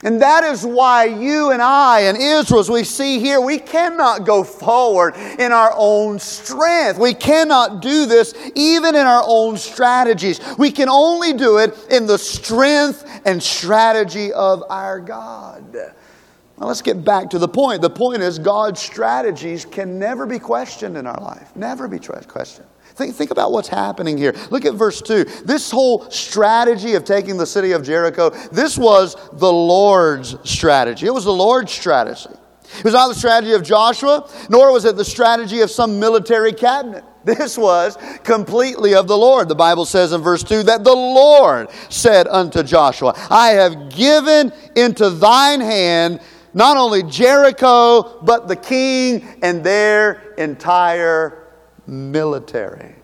And 0.04 0.22
that 0.22 0.44
is 0.44 0.66
why 0.66 1.06
you 1.06 1.52
and 1.52 1.62
I 1.62 2.02
and 2.02 2.18
Israel, 2.18 2.60
as 2.60 2.70
we 2.72 2.84
see 2.84 3.20
here, 3.20 3.40
we 3.40 3.60
cannot 3.60 4.26
go 4.26 4.44
forward 4.44 5.16
in 5.16 5.52
our 5.52 5.72
own 5.76 6.18
strength. 6.18 7.00
We 7.00 7.14
cannot 7.14 7.82
do 7.82 8.08
this 8.08 8.34
even 8.56 8.96
in 8.96 9.06
our 9.06 9.24
own 9.26 9.58
strategies. 9.58 10.40
We 10.58 10.72
can 10.72 10.90
only 10.90 11.34
do 11.34 11.58
it 11.60 11.78
in 11.92 12.08
the 12.08 12.18
strength 12.18 13.22
and 13.26 13.42
strategy 13.42 14.34
of 14.34 14.64
our 14.70 15.00
God. 15.00 15.76
Now 15.76 16.68
let's 16.68 16.82
get 16.82 17.04
back 17.04 17.30
to 17.32 17.40
the 17.40 17.48
point. 17.48 17.82
The 17.82 17.90
point 17.90 18.24
is 18.24 18.40
God's 18.40 18.80
strategies 18.80 19.66
can 19.66 20.00
never 20.00 20.26
be 20.26 20.40
questioned 20.40 20.98
in 20.98 21.06
our 21.06 21.20
life. 21.22 21.56
Never 21.56 21.88
be 21.88 22.00
questioned. 22.00 22.68
Think, 23.02 23.16
think 23.16 23.32
about 23.32 23.52
what's 23.52 23.68
happening 23.68 24.16
here. 24.16 24.36
Look 24.52 24.64
at 24.64 24.76
verse 24.76 25.02
2. 25.02 25.24
This 25.44 25.72
whole 25.72 26.08
strategy 26.12 26.94
of 26.94 27.04
taking 27.04 27.36
the 27.36 27.48
city 27.48 27.72
of 27.72 27.82
Jericho, 27.82 28.30
this 28.52 28.78
was 28.78 29.16
the 29.40 29.52
Lord's 29.52 30.38
strategy. 30.48 31.08
It 31.08 31.14
was 31.14 31.26
the 31.26 31.34
Lord's 31.34 31.72
strategy. 31.72 32.30
It 32.78 32.84
was 32.84 32.94
not 32.94 33.08
the 33.08 33.16
strategy 33.16 33.54
of 33.54 33.64
Joshua, 33.64 34.30
nor 34.52 34.72
was 34.72 34.86
it 34.86 34.98
the 34.98 35.04
strategy 35.04 35.62
of 35.62 35.72
some 35.72 36.00
military 36.00 36.54
cabinet. 36.54 37.04
This 37.24 37.56
was 37.56 37.98
completely 38.24 38.96
of 38.96 39.08
the 39.08 39.18
Lord. 39.18 39.48
The 39.48 39.56
Bible 39.56 39.86
says 39.86 40.12
in 40.12 40.22
verse 40.22 40.44
2 40.44 40.64
that 40.64 40.84
the 40.84 40.94
Lord 40.94 41.70
said 41.90 42.28
unto 42.28 42.64
Joshua, 42.64 43.14
I 43.30 43.50
have 43.50 43.90
given 43.90 44.52
into 44.76 45.12
thine 45.12 45.62
hand 45.62 46.20
not 46.54 46.78
only 46.78 47.04
Jericho, 47.04 48.22
but 48.24 48.48
the 48.48 48.56
king 48.56 49.24
and 49.44 49.64
their 49.64 50.34
entire 50.38 51.41
military. 51.88 52.96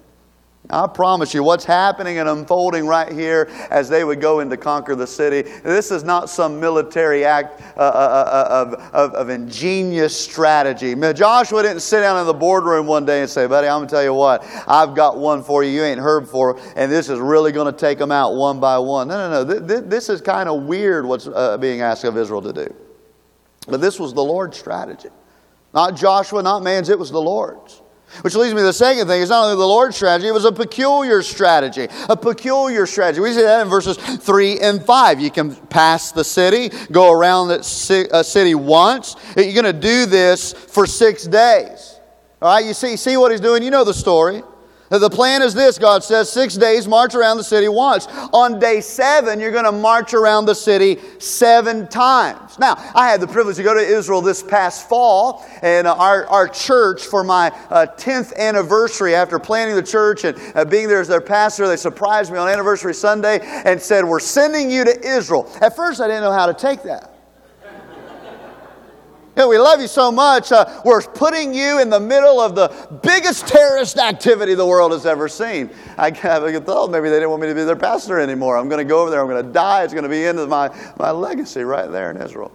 I 0.70 0.86
promise 0.88 1.34
you, 1.34 1.44
what's 1.44 1.64
happening 1.64 2.18
and 2.18 2.28
unfolding 2.28 2.88
right 2.88 3.12
here 3.12 3.50
as 3.70 3.88
they 3.88 4.04
would 4.04 4.20
go 4.20 4.42
in 4.42 4.50
to 4.50 4.58
conquer 4.58 4.96
the 4.96 5.08
city, 5.08 5.50
this 5.62 5.92
is 5.92 6.04
not 6.04 6.30
some 6.30 6.60
military 6.60 7.24
act 7.24 7.62
uh, 7.78 7.80
uh, 7.80 7.84
uh, 7.84 8.48
of, 8.50 8.74
of, 8.94 9.14
of, 9.14 9.30
ingenious 9.30 10.20
strategy. 10.20 10.94
Joshua 11.14 11.64
didn't 11.64 11.80
sit 11.80 12.02
down 12.02 12.20
in 12.20 12.26
the 12.26 12.34
boardroom 12.34 12.86
one 12.86 13.06
day 13.06 13.22
and 13.22 13.30
say, 13.30 13.48
Buddy, 13.48 13.68
I'm 13.68 13.80
going 13.80 13.88
to 13.88 13.96
tell 13.96 14.04
you 14.04 14.14
what, 14.14 14.44
I've 14.68 14.94
got 14.94 15.18
one 15.18 15.42
for 15.42 15.64
you 15.64 15.72
you 15.72 15.84
ain't 15.84 16.00
heard 16.00 16.22
before, 16.22 16.60
and 16.76 16.92
this 16.92 17.08
is 17.08 17.20
really 17.20 17.52
going 17.52 17.72
to 17.72 17.78
take 17.78 17.98
them 17.98 18.12
out 18.12 18.36
one 18.36 18.60
by 18.60 18.78
one. 18.78 19.08
No, 19.08 19.30
no, 19.30 19.44
no. 19.44 19.60
This 19.82 20.10
is 20.10 20.20
kind 20.22 20.50
of 20.50 20.64
weird 20.64 21.06
what's 21.06 21.28
being 21.60 21.82
asked 21.82 22.04
of 22.04 22.18
Israel 22.18 22.42
to 22.42 22.52
do. 22.52 22.76
But 23.68 23.80
this 23.80 24.00
was 24.00 24.14
the 24.14 24.24
Lord's 24.24 24.58
strategy. 24.58 25.10
Not 25.74 25.96
Joshua, 25.96 26.42
not 26.42 26.64
man's, 26.64 26.90
it 26.90 26.98
was 26.98 27.12
the 27.12 27.22
Lord's. 27.22 27.82
Which 28.22 28.36
leads 28.36 28.54
me 28.54 28.62
to 28.62 28.66
the 28.66 28.74
second 28.74 29.08
thing. 29.08 29.22
It's 29.22 29.30
not 29.30 29.44
only 29.46 29.58
the 29.58 29.68
Lord's 29.68 29.96
strategy, 29.96 30.28
it 30.28 30.34
was 30.34 30.46
a 30.46 30.52
peculiar 30.52 31.22
strategy. 31.22 31.88
A 32.10 32.16
peculiar 32.16 32.86
strategy. 32.86 33.20
We 33.22 33.34
see 33.34 33.42
that 33.42 33.62
in 33.62 33.70
verses 33.70 33.98
3 33.98 34.60
and 34.60 34.84
5. 34.84 35.20
You 35.20 35.30
can 35.30 35.56
pass 35.56 36.12
the 36.12 36.24
city, 36.24 36.70
go 36.92 37.12
around 37.12 37.50
the 37.50 37.64
city 37.64 38.56
once. 38.56 39.16
You're 39.36 39.62
going 39.62 39.66
to 39.66 39.74
do 39.74 40.06
this 40.06 40.54
for 40.54 40.88
six 40.88 41.26
days. 41.26 42.00
All 42.42 42.54
right, 42.54 42.66
you 42.66 42.74
see, 42.74 42.96
see 42.98 43.18
what 43.18 43.32
he's 43.32 43.42
doing? 43.42 43.64
You 43.64 43.72
know 43.72 43.84
the 43.84 43.94
story. 43.94 44.44
The 44.90 45.10
plan 45.10 45.42
is 45.42 45.54
this 45.54 45.78
God 45.78 46.04
says, 46.04 46.32
six 46.32 46.56
days, 46.56 46.88
march 46.88 47.14
around 47.14 47.38
the 47.38 47.44
city 47.44 47.68
once. 47.68 48.08
On 48.32 48.58
day 48.58 48.80
seven, 48.80 49.40
you're 49.40 49.52
going 49.52 49.66
to 49.66 49.72
march 49.72 50.14
around 50.14 50.46
the 50.46 50.56
city 50.56 51.00
seven 51.20 51.88
times. 51.88 52.58
Now, 52.58 52.76
I 52.96 53.10
had 53.10 53.20
the 53.20 53.28
privilege 53.28 53.58
to 53.58 53.64
go 53.64 53.74
to 53.74 53.82
Israel 53.82 54.22
this 54.22 54.42
past 54.42 54.88
fall, 54.88 55.46
and 55.62 55.88
our, 55.88 56.26
our 56.28 56.48
church, 56.48 57.04
for 57.04 57.24
my 57.24 57.50
uh, 57.70 57.88
10th 57.98 58.36
anniversary, 58.38 59.14
after 59.14 59.40
planning 59.40 59.76
the 59.76 59.84
church 59.84 60.24
and 60.24 60.38
uh, 60.56 60.64
being 60.64 60.88
there 60.88 61.02
as 61.02 61.08
their 61.10 61.22
pastor, 61.22 61.68
they 61.68 61.76
surprised 61.76 62.32
me 62.32 62.38
on 62.38 62.48
anniversary 62.48 62.94
Sunday 62.94 63.40
and 63.42 63.82
said, 63.82 64.06
We're 64.06 64.20
sending 64.22 64.72
you 64.72 64.86
to 64.86 65.06
Israel. 65.06 65.52
At 65.62 65.76
first, 65.76 66.00
I 66.00 66.08
didn't 66.08 66.24
know 66.24 66.32
how 66.32 66.46
to 66.46 66.54
take 66.54 66.84
that. 66.84 67.17
We 69.46 69.60
love 69.60 69.80
you 69.82 69.88
so 69.88 70.12
much. 70.12 70.52
Uh, 70.52 70.82
we're 70.84 71.02
putting 71.02 71.54
you 71.54 71.80
in 71.80 71.92
the 71.92 72.00
middle 72.00 72.40
of 72.40 72.56
the 72.56 72.70
biggest 73.04 73.48
terrorist 73.48 73.98
activity 73.98 74.56
the 74.56 74.66
world 74.66 74.92
has 74.94 75.06
ever 75.06 75.28
seen. 75.28 75.70
I 75.98 76.10
have 76.10 76.44
a 76.44 76.60
thought 76.60 76.90
maybe 76.90 77.10
they 77.10 77.18
didn't 77.18 77.30
want 77.30 77.44
me 77.44 77.48
to 77.50 77.56
be 77.56 77.64
their 77.64 77.76
pastor 77.76 78.20
anymore. 78.20 78.58
I'm 78.58 78.68
going 78.68 78.84
to 78.84 78.90
go 78.90 79.02
over 79.02 79.12
there. 79.12 79.22
I'm 79.22 79.28
going 79.28 79.46
to 79.46 79.52
die. 79.52 79.84
It's 79.84 79.94
going 79.94 80.04
to 80.04 80.10
be 80.10 80.26
into 80.26 80.48
my, 80.48 80.74
my 80.98 81.12
legacy 81.12 81.62
right 81.62 81.90
there 81.92 82.10
in 82.10 82.20
Israel. 82.20 82.52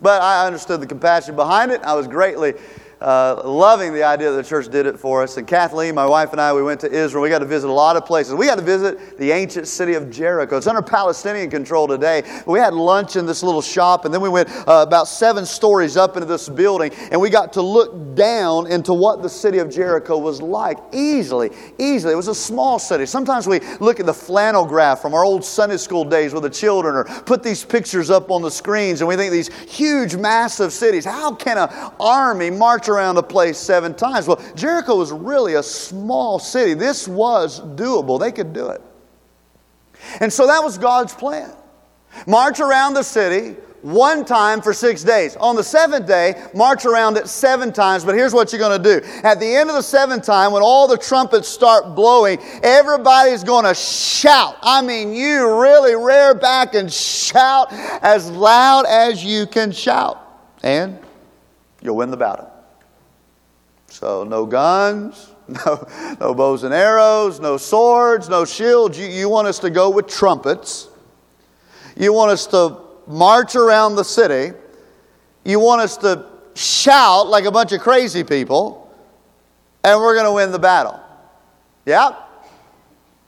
But 0.00 0.22
I 0.22 0.46
understood 0.46 0.80
the 0.80 0.86
compassion 0.86 1.36
behind 1.36 1.72
it. 1.72 1.82
I 1.82 1.94
was 1.94 2.08
greatly 2.08 2.54
uh, 3.00 3.42
loving 3.44 3.92
the 3.92 4.02
idea 4.02 4.30
that 4.30 4.36
the 4.36 4.48
church 4.48 4.68
did 4.68 4.86
it 4.86 4.98
for 4.98 5.22
us. 5.22 5.36
And 5.36 5.46
Kathleen, 5.46 5.94
my 5.94 6.06
wife, 6.06 6.32
and 6.32 6.40
I, 6.40 6.52
we 6.52 6.62
went 6.62 6.80
to 6.80 6.90
Israel. 6.90 7.22
We 7.22 7.28
got 7.28 7.40
to 7.40 7.46
visit 7.46 7.68
a 7.68 7.72
lot 7.72 7.96
of 7.96 8.06
places. 8.06 8.34
We 8.34 8.46
got 8.46 8.58
to 8.58 8.64
visit 8.64 9.18
the 9.18 9.30
ancient 9.32 9.68
city 9.68 9.94
of 9.94 10.10
Jericho. 10.10 10.56
It's 10.56 10.66
under 10.66 10.82
Palestinian 10.82 11.50
control 11.50 11.86
today. 11.86 12.22
We 12.46 12.58
had 12.58 12.74
lunch 12.74 13.16
in 13.16 13.26
this 13.26 13.42
little 13.42 13.62
shop, 13.62 14.04
and 14.04 14.14
then 14.14 14.20
we 14.20 14.28
went 14.28 14.48
uh, 14.50 14.84
about 14.86 15.08
seven 15.08 15.46
stories 15.46 15.96
up 15.96 16.16
into 16.16 16.26
this 16.26 16.48
building, 16.48 16.92
and 17.10 17.20
we 17.20 17.30
got 17.30 17.52
to 17.54 17.62
look 17.62 18.14
down 18.14 18.66
into 18.66 18.94
what 18.94 19.22
the 19.22 19.28
city 19.28 19.58
of 19.58 19.70
Jericho 19.70 20.16
was 20.18 20.40
like. 20.40 20.78
Easily, 20.92 21.50
easily. 21.78 22.12
It 22.12 22.16
was 22.16 22.28
a 22.28 22.34
small 22.34 22.78
city. 22.78 23.06
Sometimes 23.06 23.46
we 23.46 23.60
look 23.80 24.00
at 24.00 24.06
the 24.06 24.14
flannel 24.14 24.64
graph 24.64 25.00
from 25.00 25.14
our 25.14 25.24
old 25.24 25.44
Sunday 25.44 25.76
school 25.76 26.04
days 26.04 26.32
with 26.32 26.42
the 26.42 26.50
children, 26.50 26.94
or 26.94 27.04
put 27.04 27.42
these 27.42 27.64
pictures 27.64 28.10
up 28.10 28.30
on 28.30 28.42
the 28.42 28.50
screens, 28.50 29.00
and 29.00 29.08
we 29.08 29.16
think 29.16 29.32
these 29.32 29.52
huge, 29.64 30.16
massive 30.16 30.72
cities. 30.72 31.04
How 31.04 31.34
can 31.34 31.58
an 31.58 31.68
army 31.98 32.50
around 32.88 33.16
a 33.16 33.22
place 33.22 33.58
seven 33.58 33.94
times. 33.94 34.26
Well, 34.26 34.42
Jericho 34.54 34.96
was 34.96 35.12
really 35.12 35.54
a 35.54 35.62
small 35.62 36.38
city. 36.38 36.74
This 36.74 37.08
was 37.08 37.60
doable, 37.60 38.18
they 38.18 38.32
could 38.32 38.52
do 38.52 38.68
it. 38.68 38.82
And 40.20 40.32
so 40.32 40.46
that 40.46 40.62
was 40.62 40.78
God's 40.78 41.14
plan. 41.14 41.52
March 42.26 42.60
around 42.60 42.94
the 42.94 43.02
city 43.02 43.56
one 43.84 44.24
time 44.24 44.62
for 44.62 44.72
six 44.72 45.04
days. 45.04 45.36
On 45.36 45.56
the 45.56 45.62
seventh 45.62 46.06
day, 46.06 46.42
march 46.54 46.86
around 46.86 47.18
it 47.18 47.28
seven 47.28 47.70
times. 47.70 48.02
But 48.02 48.14
here's 48.14 48.32
what 48.32 48.50
you're 48.50 48.58
going 48.58 48.82
to 48.82 49.00
do. 49.00 49.06
At 49.22 49.40
the 49.40 49.46
end 49.46 49.68
of 49.68 49.76
the 49.76 49.82
seventh 49.82 50.24
time, 50.24 50.52
when 50.52 50.62
all 50.62 50.88
the 50.88 50.96
trumpets 50.96 51.48
start 51.48 51.94
blowing, 51.94 52.38
everybody's 52.62 53.44
going 53.44 53.66
to 53.66 53.74
shout. 53.74 54.56
I 54.62 54.80
mean, 54.80 55.12
you 55.12 55.60
really 55.60 55.94
rear 55.94 56.34
back 56.34 56.74
and 56.74 56.90
shout 56.90 57.68
as 58.02 58.30
loud 58.30 58.86
as 58.86 59.22
you 59.22 59.46
can 59.46 59.70
shout. 59.70 60.18
And 60.62 60.98
you'll 61.82 61.96
win 61.96 62.10
the 62.10 62.16
battle. 62.16 62.53
So, 63.94 64.24
no 64.24 64.44
guns, 64.44 65.30
no, 65.48 65.86
no 66.20 66.34
bows 66.34 66.64
and 66.64 66.74
arrows, 66.74 67.38
no 67.38 67.56
swords, 67.56 68.28
no 68.28 68.44
shields. 68.44 68.98
You, 68.98 69.06
you 69.06 69.28
want 69.28 69.46
us 69.46 69.60
to 69.60 69.70
go 69.70 69.88
with 69.88 70.08
trumpets. 70.08 70.88
You 71.96 72.12
want 72.12 72.32
us 72.32 72.48
to 72.48 72.76
march 73.06 73.54
around 73.54 73.94
the 73.94 74.02
city. 74.02 74.52
You 75.44 75.60
want 75.60 75.80
us 75.80 75.96
to 75.98 76.26
shout 76.56 77.28
like 77.28 77.44
a 77.44 77.52
bunch 77.52 77.70
of 77.70 77.82
crazy 77.82 78.24
people, 78.24 78.92
and 79.84 80.00
we're 80.00 80.14
going 80.14 80.26
to 80.26 80.32
win 80.32 80.50
the 80.50 80.58
battle. 80.58 80.98
Yeah? 81.86 82.16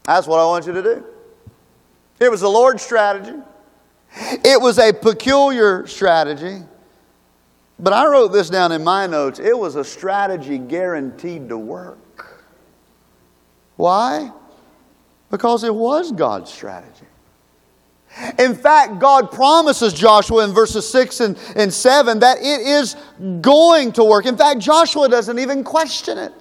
That's 0.02 0.26
what 0.26 0.40
I 0.40 0.46
want 0.46 0.66
you 0.66 0.72
to 0.72 0.82
do. 0.82 1.04
It 2.18 2.28
was 2.28 2.40
the 2.40 2.50
Lord's 2.50 2.82
strategy, 2.82 3.38
it 4.44 4.60
was 4.60 4.80
a 4.80 4.92
peculiar 4.92 5.86
strategy. 5.86 6.64
But 7.78 7.92
I 7.92 8.06
wrote 8.06 8.28
this 8.28 8.48
down 8.48 8.72
in 8.72 8.82
my 8.82 9.06
notes. 9.06 9.38
It 9.38 9.56
was 9.56 9.76
a 9.76 9.84
strategy 9.84 10.58
guaranteed 10.58 11.48
to 11.50 11.58
work. 11.58 11.98
Why? 13.76 14.32
Because 15.30 15.64
it 15.64 15.74
was 15.74 16.12
God's 16.12 16.52
strategy. 16.52 17.06
In 18.38 18.54
fact, 18.54 18.98
God 18.98 19.30
promises 19.30 19.92
Joshua 19.92 20.44
in 20.44 20.54
verses 20.54 20.88
6 20.88 21.20
and, 21.20 21.38
and 21.54 21.72
7 21.72 22.20
that 22.20 22.38
it 22.38 22.60
is 22.60 22.96
going 23.42 23.92
to 23.92 24.04
work. 24.04 24.24
In 24.24 24.38
fact, 24.38 24.60
Joshua 24.60 25.08
doesn't 25.08 25.38
even 25.38 25.62
question 25.62 26.16
it. 26.16 26.32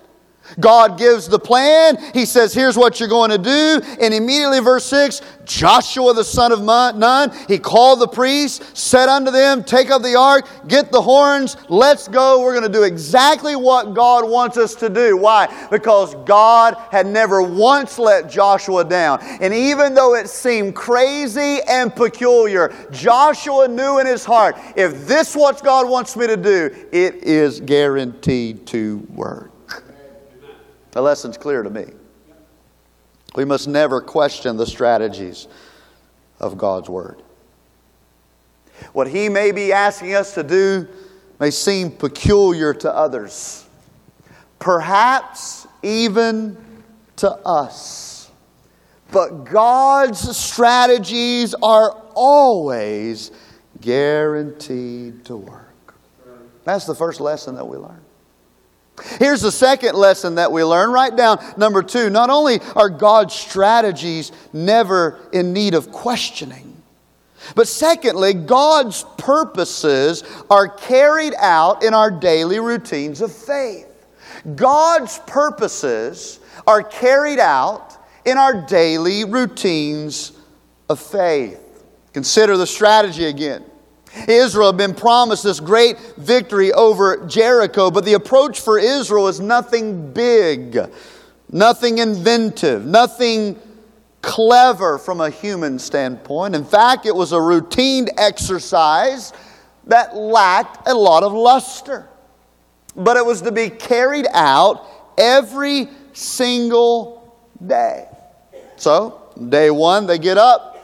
God 0.60 0.98
gives 0.98 1.28
the 1.28 1.40
plan. 1.40 1.98
He 2.14 2.26
says, 2.26 2.54
Here's 2.54 2.78
what 2.78 3.00
you're 3.00 3.10
going 3.10 3.32
to 3.32 3.38
do. 3.38 3.82
And 4.02 4.14
immediately, 4.14 4.60
verse 4.60 4.86
6 4.86 5.22
Joshua 5.46 6.14
the 6.14 6.24
son 6.24 6.52
of 6.52 6.62
Nun, 6.62 7.32
he 7.48 7.58
called 7.58 8.00
the 8.00 8.08
priests, 8.08 8.80
said 8.80 9.10
unto 9.10 9.32
them, 9.32 9.64
Take 9.64 9.90
up 9.90 10.02
the 10.02 10.16
ark, 10.16 10.48
get 10.68 10.92
the 10.92 11.02
horns, 11.02 11.58
let's 11.70 12.08
go. 12.08 12.42
We're 12.42 12.54
going 12.54 12.72
to 12.72 12.78
do 12.78 12.84
exactly 12.84 13.56
what 13.56 13.94
God 13.94 14.30
wants 14.30 14.58
us 14.58 14.76
to 14.76 14.90
do. 14.90 15.18
Why? 15.18 15.48
Because 15.70 16.16
God 16.26 16.76
had 16.92 17.06
never 17.06 17.42
once 17.42 18.00
let 18.00 18.30
Joshua 18.30 18.84
down. 18.84 19.20
And 19.42 19.54
even 19.54 19.94
though 19.94 20.16
it 20.16 20.30
seemed 20.30 20.76
crazy 20.76 21.60
and 21.68 21.96
peculiar, 21.96 22.74
Joshua 22.92 23.68
knew 23.68 24.00
in 24.00 24.08
his 24.08 24.26
heart, 24.26 24.58
if 24.76 25.08
this 25.08 25.36
what 25.36 25.64
God 25.64 25.90
wants 25.90 26.16
me 26.16 26.28
to 26.28 26.38
do, 26.38 26.70
it 26.92 27.16
is 27.24 27.62
guaranteed 27.62 28.66
to 28.68 28.98
work. 29.10 29.55
The 30.96 31.02
lesson's 31.02 31.38
clear 31.38 31.62
to 31.62 31.70
me. 31.70 31.88
We 33.36 33.44
must 33.44 33.68
never 33.68 34.00
question 34.00 34.56
the 34.56 34.66
strategies 34.66 35.50
of 36.40 36.58
God's 36.58 36.90
Word. 36.90 37.22
What 38.94 39.10
He 39.10 39.28
may 39.28 39.52
be 39.52 39.74
asking 39.74 40.14
us 40.16 40.34
to 40.36 40.44
do 40.44 40.88
may 41.38 41.52
seem 41.52 41.92
peculiar 41.92 42.74
to 42.76 42.96
others, 42.96 43.68
perhaps 44.58 45.68
even 45.84 46.58
to 47.18 47.30
us. 47.30 48.32
But 49.12 49.44
God's 49.44 50.38
strategies 50.38 51.54
are 51.56 51.92
always 52.14 53.32
guaranteed 53.82 55.26
to 55.26 55.36
work. 55.36 55.96
That's 56.64 56.86
the 56.86 56.96
first 56.96 57.20
lesson 57.20 57.56
that 57.56 57.68
we 57.68 57.76
learn. 57.76 58.05
Here's 59.20 59.42
the 59.42 59.52
second 59.52 59.96
lesson 59.96 60.36
that 60.36 60.52
we 60.52 60.64
learn. 60.64 60.92
Write 60.92 61.16
down 61.16 61.44
number 61.58 61.84
two. 61.84 62.10
Not 62.10 62.30
only 62.30 62.60
are 62.76 62.90
God's 62.90 63.34
strategies 63.34 64.32
never 64.54 65.20
in 65.34 65.54
need 65.54 65.74
of 65.74 65.92
questioning, 65.92 66.82
but 67.54 67.68
secondly, 67.68 68.34
God's 68.34 69.06
purposes 69.18 70.24
are 70.50 70.68
carried 70.68 71.34
out 71.36 71.84
in 71.84 71.94
our 71.94 72.10
daily 72.10 72.60
routines 72.60 73.22
of 73.22 73.32
faith. 73.32 73.88
God's 74.56 75.20
purposes 75.28 76.40
are 76.66 76.82
carried 76.82 77.40
out 77.40 77.98
in 78.26 78.38
our 78.38 78.66
daily 78.66 79.26
routines 79.26 80.32
of 80.90 81.00
faith. 81.00 81.60
Consider 82.14 82.58
the 82.58 82.66
strategy 82.66 83.26
again. 83.26 83.64
Israel 84.28 84.68
had 84.68 84.78
been 84.78 84.94
promised 84.94 85.44
this 85.44 85.60
great 85.60 86.00
victory 86.18 86.72
over 86.72 87.26
Jericho, 87.28 87.92
but 87.92 88.06
the 88.06 88.14
approach 88.14 88.62
for 88.62 88.80
Israel 88.80 89.28
is 89.28 89.40
nothing 89.40 90.12
big, 90.14 90.78
nothing 91.52 91.98
inventive, 91.98 92.86
nothing 92.86 93.60
clever 94.22 94.98
from 94.98 95.22
a 95.22 95.30
human 95.30 95.78
standpoint. 95.78 96.56
In 96.56 96.66
fact, 96.66 97.06
it 97.06 97.16
was 97.16 97.32
a 97.32 97.40
routine 97.40 98.08
exercise 98.18 99.34
that 99.88 100.16
lacked 100.16 100.88
a 100.88 100.94
lot 100.94 101.24
of 101.24 101.32
luster. 101.32 102.10
But 102.96 103.18
it 103.18 103.26
was 103.26 103.42
to 103.44 103.52
be 103.52 103.70
carried 103.70 104.26
out 104.34 104.86
every 105.18 105.90
single 106.14 107.38
day. 107.66 108.08
So, 108.78 109.22
day 109.50 109.70
one, 109.70 110.08
they 110.08 110.18
get 110.18 110.38
up, 110.38 110.75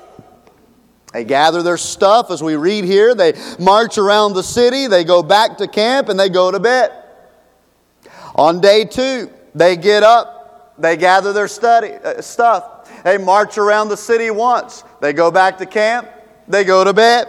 they 1.14 1.26
gather 1.26 1.62
their 1.62 1.78
stuff, 1.78 2.32
as 2.32 2.42
we 2.42 2.56
read 2.56 2.86
here. 2.86 3.14
They 3.14 3.34
march 3.60 3.98
around 3.98 4.34
the 4.34 4.44
city. 4.44 4.88
They 4.88 5.04
go 5.04 5.22
back 5.22 5.58
to 5.58 5.68
camp 5.68 6.10
and 6.10 6.20
they 6.20 6.30
go 6.30 6.52
to 6.52 6.60
bed. 6.60 6.92
On 8.36 8.62
day 8.62 8.86
two, 8.86 9.30
they 9.54 9.76
get 9.76 10.04
up. 10.04 10.74
They 10.78 10.96
gather 10.98 11.34
their 11.34 11.50
study, 11.50 11.92
uh, 11.92 12.22
stuff. 12.22 12.90
They 13.04 13.18
march 13.18 13.58
around 13.58 13.90
the 13.90 13.98
city 13.98 14.32
once. 14.32 14.84
They 15.02 15.14
go 15.14 15.30
back 15.30 15.58
to 15.58 15.66
camp. 15.66 16.08
They 16.48 16.64
go 16.64 16.84
to 16.84 16.94
bed. 16.94 17.28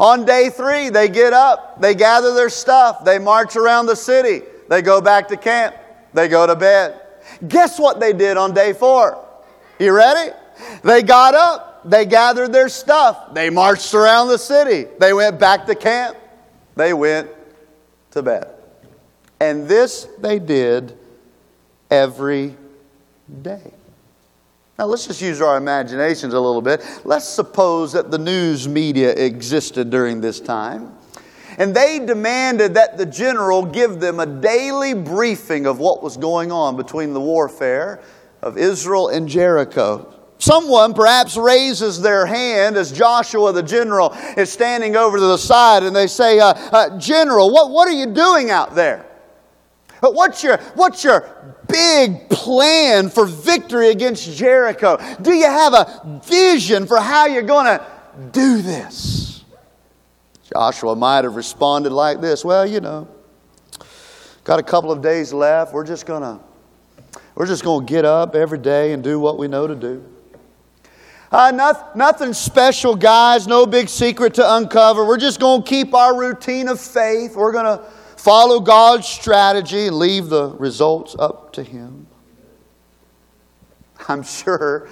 On 0.00 0.24
day 0.24 0.50
three, 0.50 0.88
they 0.88 1.08
get 1.08 1.32
up. 1.32 1.80
They 1.80 1.94
gather 1.94 2.34
their 2.34 2.50
stuff. 2.50 3.04
They 3.04 3.18
march 3.18 3.56
around 3.56 3.86
the 3.86 3.94
city. 3.94 4.42
They 4.68 4.82
go 4.82 5.00
back 5.00 5.28
to 5.28 5.36
camp. 5.36 5.76
They 6.12 6.28
go 6.28 6.46
to 6.46 6.56
bed. 6.56 7.00
Guess 7.46 7.78
what 7.78 8.00
they 8.00 8.12
did 8.12 8.36
on 8.36 8.52
day 8.52 8.72
four? 8.72 9.24
You 9.78 9.92
ready? 9.92 10.32
They 10.82 11.02
got 11.02 11.34
up. 11.34 11.69
They 11.84 12.06
gathered 12.06 12.52
their 12.52 12.68
stuff. 12.68 13.34
They 13.34 13.50
marched 13.50 13.94
around 13.94 14.28
the 14.28 14.38
city. 14.38 14.88
They 14.98 15.12
went 15.12 15.38
back 15.38 15.66
to 15.66 15.74
camp. 15.74 16.16
They 16.76 16.92
went 16.92 17.30
to 18.12 18.22
bed. 18.22 18.48
And 19.40 19.66
this 19.66 20.06
they 20.18 20.38
did 20.38 20.96
every 21.90 22.56
day. 23.42 23.72
Now, 24.78 24.86
let's 24.86 25.06
just 25.06 25.20
use 25.20 25.42
our 25.42 25.58
imaginations 25.58 26.32
a 26.32 26.40
little 26.40 26.62
bit. 26.62 26.82
Let's 27.04 27.28
suppose 27.28 27.92
that 27.92 28.10
the 28.10 28.16
news 28.16 28.66
media 28.66 29.12
existed 29.12 29.90
during 29.90 30.22
this 30.22 30.40
time. 30.40 30.96
And 31.58 31.76
they 31.76 31.98
demanded 31.98 32.72
that 32.74 32.96
the 32.96 33.04
general 33.04 33.66
give 33.66 34.00
them 34.00 34.20
a 34.20 34.24
daily 34.24 34.94
briefing 34.94 35.66
of 35.66 35.78
what 35.78 36.02
was 36.02 36.16
going 36.16 36.50
on 36.50 36.76
between 36.76 37.12
the 37.12 37.20
warfare 37.20 38.00
of 38.40 38.56
Israel 38.56 39.08
and 39.08 39.28
Jericho. 39.28 40.14
Someone 40.40 40.94
perhaps 40.94 41.36
raises 41.36 42.00
their 42.00 42.24
hand 42.24 42.76
as 42.76 42.90
Joshua 42.90 43.52
the 43.52 43.62
general 43.62 44.12
is 44.38 44.50
standing 44.50 44.96
over 44.96 45.18
to 45.18 45.24
the 45.24 45.36
side 45.36 45.82
and 45.82 45.94
they 45.94 46.06
say, 46.06 46.40
uh, 46.40 46.54
uh, 46.54 46.98
General, 46.98 47.52
what, 47.52 47.70
what 47.70 47.86
are 47.86 47.92
you 47.92 48.06
doing 48.06 48.50
out 48.50 48.74
there? 48.74 49.04
What's 50.00 50.42
your, 50.42 50.56
what's 50.74 51.04
your 51.04 51.56
big 51.68 52.30
plan 52.30 53.10
for 53.10 53.26
victory 53.26 53.90
against 53.90 54.34
Jericho? 54.34 54.98
Do 55.20 55.34
you 55.34 55.44
have 55.44 55.74
a 55.74 56.22
vision 56.24 56.86
for 56.86 56.98
how 56.98 57.26
you're 57.26 57.42
going 57.42 57.66
to 57.66 57.86
do 58.32 58.62
this? 58.62 59.44
Joshua 60.50 60.96
might 60.96 61.24
have 61.24 61.36
responded 61.36 61.92
like 61.92 62.22
this 62.22 62.46
Well, 62.46 62.66
you 62.66 62.80
know, 62.80 63.06
got 64.42 64.58
a 64.58 64.62
couple 64.62 64.90
of 64.90 65.02
days 65.02 65.34
left. 65.34 65.74
We're 65.74 65.84
just 65.84 66.06
going 66.06 66.22
to. 66.22 66.40
We're 67.34 67.46
just 67.46 67.62
going 67.62 67.86
to 67.86 67.92
get 67.92 68.04
up 68.04 68.34
every 68.34 68.58
day 68.58 68.92
and 68.92 69.04
do 69.04 69.20
what 69.20 69.38
we 69.38 69.46
know 69.46 69.66
to 69.66 69.74
do. 69.74 70.04
Uh, 71.30 71.52
not, 71.52 71.94
nothing 71.96 72.32
special, 72.32 72.96
guys. 72.96 73.46
No 73.46 73.64
big 73.64 73.88
secret 73.88 74.34
to 74.34 74.54
uncover. 74.56 75.04
We're 75.04 75.16
just 75.16 75.38
going 75.38 75.62
to 75.62 75.68
keep 75.68 75.94
our 75.94 76.18
routine 76.18 76.68
of 76.68 76.80
faith. 76.80 77.36
We're 77.36 77.52
going 77.52 77.78
to 77.78 77.84
follow 78.16 78.58
God's 78.58 79.06
strategy 79.06 79.86
and 79.86 79.96
leave 79.96 80.28
the 80.28 80.50
results 80.56 81.14
up 81.18 81.52
to 81.52 81.62
Him. 81.62 82.08
I'm 84.08 84.24
sure 84.24 84.88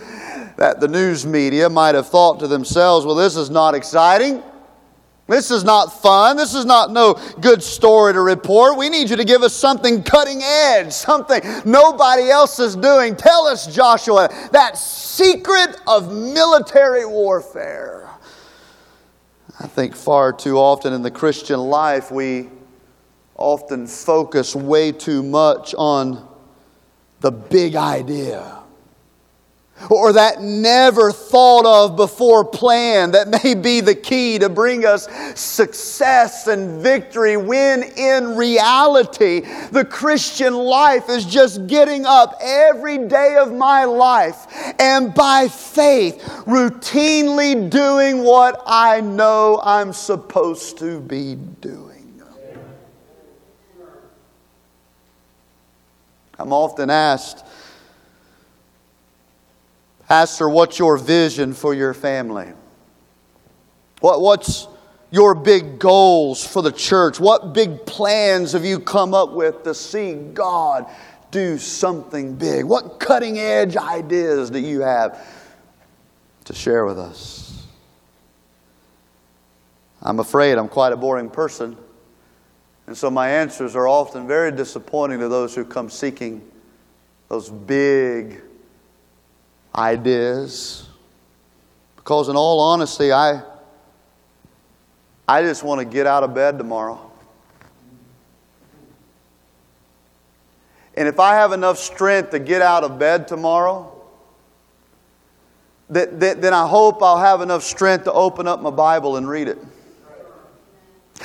that 0.57 0.79
the 0.79 0.87
news 0.87 1.27
media 1.27 1.69
might 1.69 1.97
have 1.97 2.09
thought 2.09 2.39
to 2.41 2.47
themselves, 2.47 3.05
well, 3.05 3.17
this 3.17 3.35
is 3.35 3.51
not 3.51 3.75
exciting. 3.75 4.43
This 5.29 5.51
is 5.51 5.63
not 5.63 6.01
fun. 6.01 6.39
This 6.39 6.55
is 6.55 6.65
not 6.65 6.91
no 6.91 7.15
good 7.41 7.63
story 7.63 8.15
to 8.15 8.21
report. 8.23 8.79
We 8.79 8.89
need 8.89 9.11
you 9.11 9.17
to 9.17 9.25
give 9.25 9.43
us 9.43 9.53
something 9.53 10.03
cutting 10.03 10.41
edge, 10.43 10.91
something 10.93 11.43
nobody 11.67 12.31
else 12.31 12.59
is 12.59 12.75
doing. 12.75 13.15
Tell 13.15 13.47
us, 13.47 13.67
Joshua, 13.73 14.31
that 14.53 14.79
secret 14.79 15.79
of 15.87 16.11
military 16.11 17.05
warfare. 17.05 18.09
I 19.61 19.67
think 19.67 19.95
far 19.95 20.33
too 20.33 20.57
often 20.57 20.95
in 20.95 21.03
the 21.03 21.11
Christian 21.11 21.61
life 21.61 22.11
we 22.11 22.49
often 23.37 23.87
focus 23.87 24.57
way 24.57 24.93
too 24.93 25.23
much 25.23 25.75
on 25.77 26.27
the 27.21 27.31
big 27.31 27.77
idea 27.77 28.58
or 29.91 30.13
that 30.13 30.43
never 30.43 31.13
thought 31.13 31.65
of 31.67 31.97
before 31.97 32.45
plan 32.45 33.13
that 33.13 33.29
may 33.45 33.55
be 33.55 33.81
the 33.81 33.95
key 33.95 34.39
to 34.39 34.49
bring 34.49 34.85
us 34.85 35.09
success 35.35 36.47
and 36.47 36.83
victory 36.83 37.37
when 37.37 37.83
in 37.83 38.37
reality 38.37 39.41
the 39.71 39.85
Christian 39.85 40.55
life 40.55 41.09
is 41.09 41.25
just 41.25 41.67
getting 41.67 42.05
up 42.07 42.35
every 42.43 42.99
day 42.99 43.37
of 43.37 43.53
my 43.53 43.85
life 43.85 44.47
and 44.79 45.15
by 45.15 45.49
faith 45.49 46.21
routinely 46.47 47.69
doing 47.71 48.25
what 48.25 48.63
I 48.67 49.01
know 49.01 49.61
I'm 49.63 49.93
supposed 49.93 50.79
to 50.79 51.01
be 51.01 51.37
doing. 51.61 51.89
I'm 56.39 56.53
often 56.53 56.89
asked, 56.89 57.45
Pastor, 60.09 60.49
what's 60.49 60.79
your 60.79 60.97
vision 60.97 61.53
for 61.53 61.75
your 61.75 61.93
family? 61.93 62.51
What, 64.01 64.23
what's 64.23 64.67
your 65.11 65.35
big 65.35 65.79
goals 65.79 66.47
for 66.47 66.63
the 66.63 66.73
church? 66.73 67.21
What 67.21 67.53
big 67.53 67.85
plans 67.85 68.53
have 68.53 68.65
you 68.65 68.81
come 68.81 69.13
up 69.13 69.33
with 69.33 69.65
to 69.65 69.75
see 69.75 70.15
God 70.15 70.87
do 71.31 71.59
something 71.59 72.37
big? 72.37 72.65
What 72.65 72.99
cutting 72.99 73.39
edge 73.39 73.77
ideas 73.77 74.49
do 74.49 74.59
you 74.59 74.81
have 74.81 75.23
to 76.47 76.55
share 76.55 76.87
with 76.87 76.99
us? 76.99 77.67
I'm 80.01 80.21
afraid 80.21 80.57
I'm 80.57 80.69
quite 80.69 80.95
a 80.95 80.97
boring 80.97 81.29
person. 81.29 81.77
And 82.87 82.97
so 82.97 83.11
my 83.11 83.29
answers 83.29 83.77
are 83.77 83.87
often 83.87 84.27
very 84.27 84.53
disappointing 84.53 85.19
to 85.19 85.29
those 85.29 85.55
who 85.55 85.67
come 85.67 85.91
seeking 85.91 86.51
those 87.29 87.51
big 87.51 88.41
ideas. 89.75 90.89
Because, 91.97 92.29
in 92.29 92.37
all 92.37 92.61
honesty, 92.61 93.13
I, 93.13 93.43
I 95.27 95.43
just 95.43 95.63
want 95.63 95.81
to 95.81 95.85
get 95.85 96.07
out 96.07 96.23
of 96.23 96.35
bed 96.35 96.59
tomorrow. 96.59 97.09
And 100.97 101.07
if 101.07 101.21
I 101.21 101.35
have 101.35 101.53
enough 101.53 101.79
strength 101.79 102.31
to 102.31 102.39
get 102.39 102.61
out 102.61 102.83
of 102.83 102.99
bed 102.99 103.29
tomorrow, 103.29 103.95
then 105.89 106.53
I 106.53 106.67
hope 106.67 107.03
I'll 107.03 107.19
have 107.19 107.41
enough 107.41 107.63
strength 107.63 108.05
to 108.05 108.13
open 108.13 108.49
up 108.49 108.61
my 108.61 108.71
Bible 108.71 109.17
and 109.17 109.29
read 109.29 109.49
it. 109.49 109.59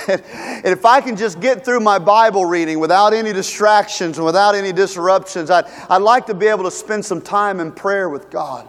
And 0.08 0.72
if 0.72 0.84
I 0.84 1.00
can 1.00 1.16
just 1.16 1.40
get 1.40 1.64
through 1.64 1.80
my 1.80 1.98
Bible 1.98 2.46
reading 2.46 2.78
without 2.78 3.12
any 3.12 3.32
distractions 3.32 4.16
and 4.16 4.24
without 4.24 4.54
any 4.54 4.72
disruptions, 4.72 5.50
I'd, 5.50 5.66
I'd 5.90 6.02
like 6.02 6.26
to 6.26 6.34
be 6.34 6.46
able 6.46 6.64
to 6.64 6.70
spend 6.70 7.04
some 7.04 7.20
time 7.20 7.60
in 7.60 7.70
prayer 7.70 8.08
with 8.08 8.30
God 8.30 8.68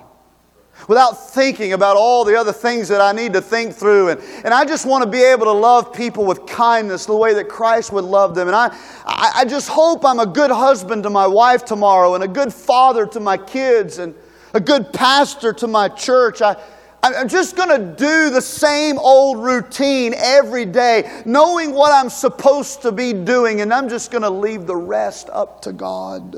without 0.87 1.13
thinking 1.31 1.73
about 1.73 1.95
all 1.95 2.23
the 2.25 2.37
other 2.37 2.51
things 2.51 2.87
that 2.89 3.01
I 3.01 3.11
need 3.11 3.33
to 3.33 3.41
think 3.41 3.73
through. 3.73 4.09
And, 4.09 4.21
and 4.43 4.53
I 4.53 4.65
just 4.65 4.85
want 4.85 5.03
to 5.03 5.09
be 5.09 5.23
able 5.23 5.45
to 5.45 5.51
love 5.51 5.93
people 5.93 6.25
with 6.25 6.45
kindness 6.45 7.05
the 7.05 7.15
way 7.15 7.33
that 7.33 7.47
Christ 7.47 7.91
would 7.93 8.03
love 8.03 8.35
them. 8.35 8.47
And 8.47 8.55
I, 8.55 8.67
I, 9.05 9.31
I 9.37 9.45
just 9.45 9.69
hope 9.69 10.05
I'm 10.05 10.19
a 10.19 10.25
good 10.25 10.51
husband 10.51 11.03
to 11.03 11.09
my 11.09 11.27
wife 11.27 11.65
tomorrow 11.65 12.13
and 12.15 12.23
a 12.23 12.27
good 12.27 12.53
father 12.53 13.05
to 13.07 13.19
my 13.19 13.37
kids 13.37 13.99
and 13.99 14.13
a 14.53 14.59
good 14.59 14.93
pastor 14.93 15.53
to 15.53 15.67
my 15.67 15.87
church. 15.87 16.41
I, 16.41 16.61
I'm 17.03 17.27
just 17.27 17.55
going 17.55 17.69
to 17.69 17.95
do 17.95 18.31
the 18.31 18.41
same 18.41 18.97
old 18.97 19.43
routine 19.43 20.13
every 20.15 20.65
day, 20.65 21.21
knowing 21.25 21.71
what 21.71 21.93
I'm 21.93 22.09
supposed 22.09 22.81
to 22.81 22.91
be 22.91 23.13
doing, 23.13 23.61
and 23.61 23.71
I'm 23.71 23.89
just 23.89 24.09
going 24.11 24.23
to 24.23 24.29
leave 24.29 24.65
the 24.65 24.75
rest 24.75 25.29
up 25.31 25.61
to 25.63 25.71
God. 25.71 26.35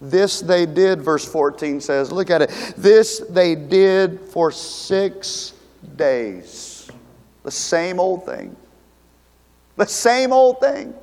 This 0.00 0.40
they 0.40 0.66
did, 0.66 1.02
verse 1.02 1.24
14 1.24 1.80
says. 1.80 2.12
Look 2.12 2.30
at 2.30 2.42
it. 2.42 2.50
This 2.76 3.20
they 3.30 3.54
did 3.54 4.20
for 4.20 4.52
six 4.52 5.54
days. 5.96 6.88
The 7.42 7.50
same 7.50 7.98
old 7.98 8.26
thing. 8.26 8.54
The 9.76 9.86
same 9.86 10.32
old 10.32 10.60
thing. 10.60 10.94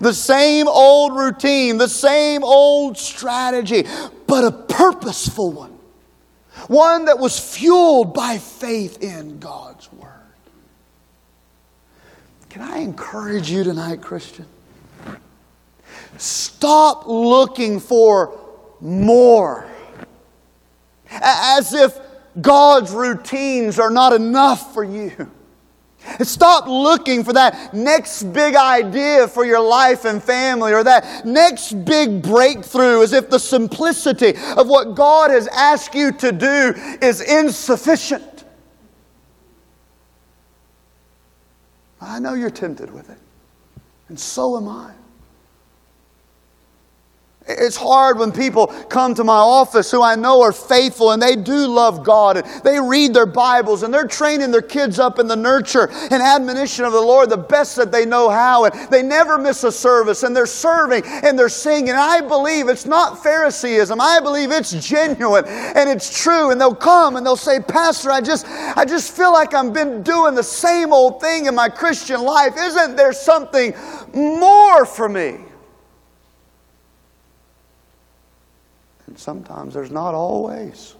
The 0.00 0.12
same 0.12 0.68
old 0.68 1.16
routine, 1.16 1.78
the 1.78 1.88
same 1.88 2.42
old 2.42 2.96
strategy, 2.96 3.84
but 4.26 4.44
a 4.44 4.50
purposeful 4.50 5.52
one. 5.52 5.78
One 6.68 7.04
that 7.04 7.18
was 7.18 7.38
fueled 7.38 8.14
by 8.14 8.38
faith 8.38 9.02
in 9.02 9.38
God's 9.38 9.92
Word. 9.92 10.10
Can 12.48 12.62
I 12.62 12.78
encourage 12.78 13.50
you 13.50 13.62
tonight, 13.64 14.00
Christian? 14.00 14.46
Stop 16.16 17.06
looking 17.06 17.78
for 17.78 18.38
more. 18.80 19.66
As 21.10 21.74
if 21.74 21.98
God's 22.40 22.92
routines 22.92 23.78
are 23.78 23.90
not 23.90 24.12
enough 24.12 24.72
for 24.72 24.82
you. 24.82 25.30
Stop 26.22 26.66
looking 26.66 27.24
for 27.24 27.32
that 27.32 27.74
next 27.74 28.24
big 28.32 28.54
idea 28.54 29.28
for 29.28 29.44
your 29.44 29.60
life 29.60 30.04
and 30.04 30.22
family 30.22 30.72
or 30.72 30.84
that 30.84 31.26
next 31.26 31.84
big 31.84 32.22
breakthrough 32.22 33.02
as 33.02 33.12
if 33.12 33.30
the 33.30 33.38
simplicity 33.38 34.34
of 34.56 34.68
what 34.68 34.94
God 34.94 35.30
has 35.30 35.48
asked 35.48 35.94
you 35.94 36.12
to 36.12 36.32
do 36.32 36.74
is 37.02 37.20
insufficient. 37.20 38.44
I 42.00 42.18
know 42.18 42.34
you're 42.34 42.50
tempted 42.50 42.92
with 42.92 43.10
it, 43.10 43.18
and 44.08 44.18
so 44.18 44.56
am 44.56 44.68
I. 44.68 44.92
It's 47.48 47.76
hard 47.76 48.18
when 48.18 48.32
people 48.32 48.66
come 48.66 49.14
to 49.14 49.22
my 49.22 49.36
office 49.36 49.88
who 49.92 50.02
I 50.02 50.16
know 50.16 50.42
are 50.42 50.52
faithful 50.52 51.12
and 51.12 51.22
they 51.22 51.36
do 51.36 51.68
love 51.68 52.02
God 52.02 52.38
and 52.38 52.62
they 52.64 52.80
read 52.80 53.14
their 53.14 53.26
Bibles 53.26 53.84
and 53.84 53.94
they're 53.94 54.08
training 54.08 54.50
their 54.50 54.62
kids 54.62 54.98
up 54.98 55.20
in 55.20 55.28
the 55.28 55.36
nurture 55.36 55.88
and 56.10 56.14
admonition 56.14 56.84
of 56.84 56.92
the 56.92 57.00
Lord 57.00 57.30
the 57.30 57.36
best 57.36 57.76
that 57.76 57.92
they 57.92 58.04
know 58.04 58.28
how 58.28 58.64
and 58.64 58.90
they 58.90 59.00
never 59.00 59.38
miss 59.38 59.62
a 59.62 59.70
service 59.70 60.24
and 60.24 60.34
they're 60.34 60.44
serving 60.44 61.04
and 61.06 61.38
they're 61.38 61.48
singing. 61.48 61.94
I 61.94 62.20
believe 62.20 62.68
it's 62.68 62.86
not 62.86 63.22
Phariseeism. 63.22 64.00
I 64.00 64.18
believe 64.18 64.50
it's 64.50 64.72
genuine 64.84 65.44
and 65.46 65.88
it's 65.88 66.20
true. 66.20 66.50
And 66.50 66.60
they'll 66.60 66.74
come 66.74 67.14
and 67.14 67.24
they'll 67.24 67.36
say, 67.36 67.60
Pastor, 67.60 68.10
I 68.10 68.22
just, 68.22 68.44
I 68.48 68.84
just 68.84 69.16
feel 69.16 69.32
like 69.32 69.54
I've 69.54 69.72
been 69.72 70.02
doing 70.02 70.34
the 70.34 70.42
same 70.42 70.92
old 70.92 71.20
thing 71.20 71.46
in 71.46 71.54
my 71.54 71.68
Christian 71.68 72.22
life. 72.22 72.54
Isn't 72.58 72.96
there 72.96 73.12
something 73.12 73.72
more 74.12 74.84
for 74.84 75.08
me? 75.08 75.44
Sometimes 79.16 79.72
there's 79.74 79.90
not 79.90 80.14
always 80.14 80.94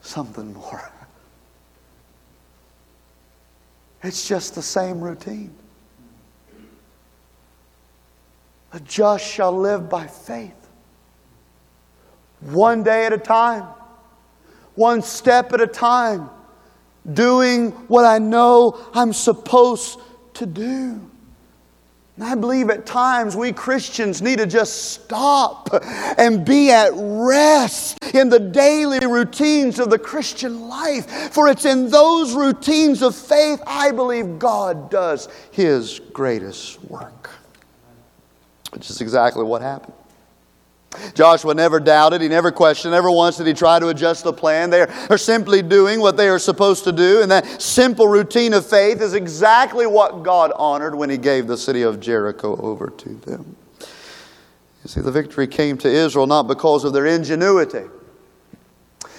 something 0.00 0.52
more. 0.54 0.90
It's 4.04 4.26
just 4.26 4.56
the 4.56 4.62
same 4.62 5.00
routine. 5.00 5.54
The 8.72 8.80
just 8.80 9.24
shall 9.24 9.56
live 9.56 9.88
by 9.88 10.08
faith. 10.08 10.56
One 12.40 12.82
day 12.82 13.06
at 13.06 13.12
a 13.12 13.18
time, 13.18 13.62
one 14.74 15.02
step 15.02 15.52
at 15.52 15.60
a 15.60 15.68
time, 15.68 16.30
doing 17.12 17.70
what 17.86 18.04
I 18.04 18.18
know 18.18 18.76
I'm 18.92 19.12
supposed 19.12 20.00
to 20.34 20.46
do. 20.46 21.00
And 22.16 22.24
I 22.24 22.34
believe 22.34 22.68
at 22.68 22.84
times 22.84 23.34
we 23.34 23.52
Christians 23.52 24.20
need 24.20 24.38
to 24.38 24.46
just 24.46 24.92
stop 24.92 25.70
and 26.18 26.44
be 26.44 26.70
at 26.70 26.92
rest 26.94 27.96
in 28.14 28.28
the 28.28 28.38
daily 28.38 29.06
routines 29.06 29.78
of 29.78 29.88
the 29.88 29.98
Christian 29.98 30.68
life. 30.68 31.32
For 31.32 31.48
it's 31.48 31.64
in 31.64 31.88
those 31.88 32.34
routines 32.34 33.02
of 33.02 33.14
faith 33.14 33.62
I 33.66 33.92
believe 33.92 34.38
God 34.38 34.90
does 34.90 35.28
His 35.52 36.00
greatest 36.12 36.84
work. 36.84 37.30
Which 38.72 38.90
is 38.90 39.00
exactly 39.00 39.44
what 39.44 39.62
happened. 39.62 39.94
Joshua 41.14 41.54
never 41.54 41.80
doubted, 41.80 42.20
he 42.20 42.28
never 42.28 42.50
questioned, 42.52 42.92
never 42.92 43.10
once 43.10 43.36
did 43.36 43.46
he 43.46 43.54
try 43.54 43.78
to 43.78 43.88
adjust 43.88 44.24
the 44.24 44.32
plan. 44.32 44.70
They 44.70 44.82
are 44.82 45.18
simply 45.18 45.62
doing 45.62 46.00
what 46.00 46.16
they 46.16 46.28
are 46.28 46.38
supposed 46.38 46.84
to 46.84 46.92
do, 46.92 47.22
and 47.22 47.30
that 47.30 47.60
simple 47.60 48.08
routine 48.08 48.52
of 48.52 48.66
faith 48.66 49.00
is 49.00 49.14
exactly 49.14 49.86
what 49.86 50.22
God 50.22 50.52
honored 50.56 50.94
when 50.94 51.10
he 51.10 51.18
gave 51.18 51.46
the 51.46 51.56
city 51.56 51.82
of 51.82 52.00
Jericho 52.00 52.56
over 52.60 52.90
to 52.90 53.08
them. 53.08 53.56
You 53.80 54.88
see, 54.88 55.00
the 55.00 55.12
victory 55.12 55.46
came 55.46 55.78
to 55.78 55.88
Israel 55.88 56.26
not 56.26 56.48
because 56.48 56.84
of 56.84 56.92
their 56.92 57.06
ingenuity. 57.06 57.84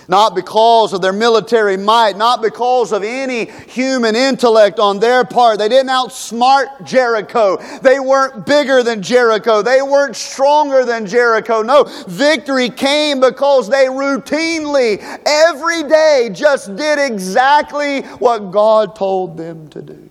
Not 0.07 0.35
because 0.35 0.93
of 0.93 1.01
their 1.01 1.13
military 1.13 1.77
might, 1.77 2.17
not 2.17 2.41
because 2.41 2.91
of 2.91 3.03
any 3.03 3.45
human 3.45 4.15
intellect 4.15 4.79
on 4.79 4.99
their 4.99 5.23
part. 5.23 5.59
They 5.59 5.69
didn't 5.69 5.89
outsmart 5.89 6.85
Jericho. 6.85 7.57
They 7.81 7.99
weren't 7.99 8.45
bigger 8.45 8.83
than 8.83 9.01
Jericho. 9.01 9.61
They 9.61 9.81
weren't 9.81 10.15
stronger 10.15 10.85
than 10.85 11.05
Jericho. 11.05 11.61
No, 11.61 11.83
victory 12.07 12.69
came 12.69 13.19
because 13.19 13.69
they 13.69 13.85
routinely, 13.85 14.99
every 15.25 15.83
day, 15.83 16.29
just 16.33 16.75
did 16.75 16.99
exactly 16.99 18.01
what 18.01 18.51
God 18.51 18.95
told 18.95 19.37
them 19.37 19.67
to 19.69 19.81
do. 19.81 20.09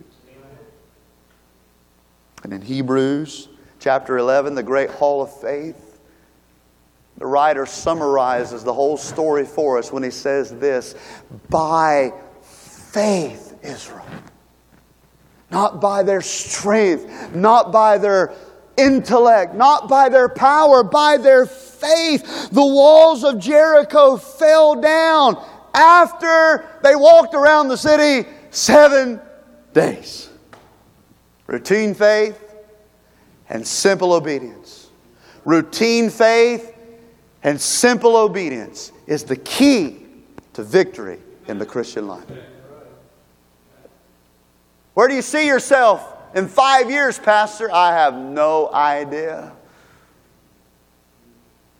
And 2.44 2.52
in 2.52 2.62
Hebrews 2.62 3.48
chapter 3.78 4.18
11, 4.18 4.54
the 4.54 4.62
great 4.62 4.90
hall 4.90 5.22
of 5.22 5.40
faith, 5.40 5.91
the 7.22 7.28
writer 7.28 7.64
summarizes 7.66 8.64
the 8.64 8.74
whole 8.74 8.96
story 8.96 9.44
for 9.44 9.78
us 9.78 9.92
when 9.92 10.02
he 10.02 10.10
says 10.10 10.50
this 10.58 10.96
By 11.48 12.12
faith, 12.42 13.56
Israel. 13.62 14.04
Not 15.48 15.80
by 15.80 16.02
their 16.02 16.20
strength, 16.20 17.32
not 17.32 17.70
by 17.70 17.98
their 17.98 18.32
intellect, 18.76 19.54
not 19.54 19.88
by 19.88 20.08
their 20.08 20.28
power, 20.28 20.82
by 20.82 21.16
their 21.16 21.46
faith. 21.46 22.50
The 22.50 22.66
walls 22.66 23.22
of 23.22 23.38
Jericho 23.38 24.16
fell 24.16 24.80
down 24.80 25.40
after 25.74 26.66
they 26.82 26.96
walked 26.96 27.34
around 27.34 27.68
the 27.68 27.76
city 27.76 28.28
seven 28.50 29.20
days. 29.72 30.28
Routine 31.46 31.94
faith 31.94 32.52
and 33.48 33.64
simple 33.64 34.12
obedience. 34.12 34.88
Routine 35.44 36.10
faith 36.10 36.71
and 37.42 37.60
simple 37.60 38.16
obedience 38.16 38.92
is 39.06 39.24
the 39.24 39.36
key 39.36 40.06
to 40.52 40.62
victory 40.62 41.18
in 41.48 41.58
the 41.58 41.66
Christian 41.66 42.06
life. 42.06 42.24
Where 44.94 45.08
do 45.08 45.14
you 45.14 45.22
see 45.22 45.46
yourself 45.46 46.06
in 46.34 46.48
five 46.48 46.90
years, 46.90 47.18
Pastor? 47.18 47.70
I 47.72 47.92
have 47.92 48.14
no 48.14 48.70
idea. 48.72 49.52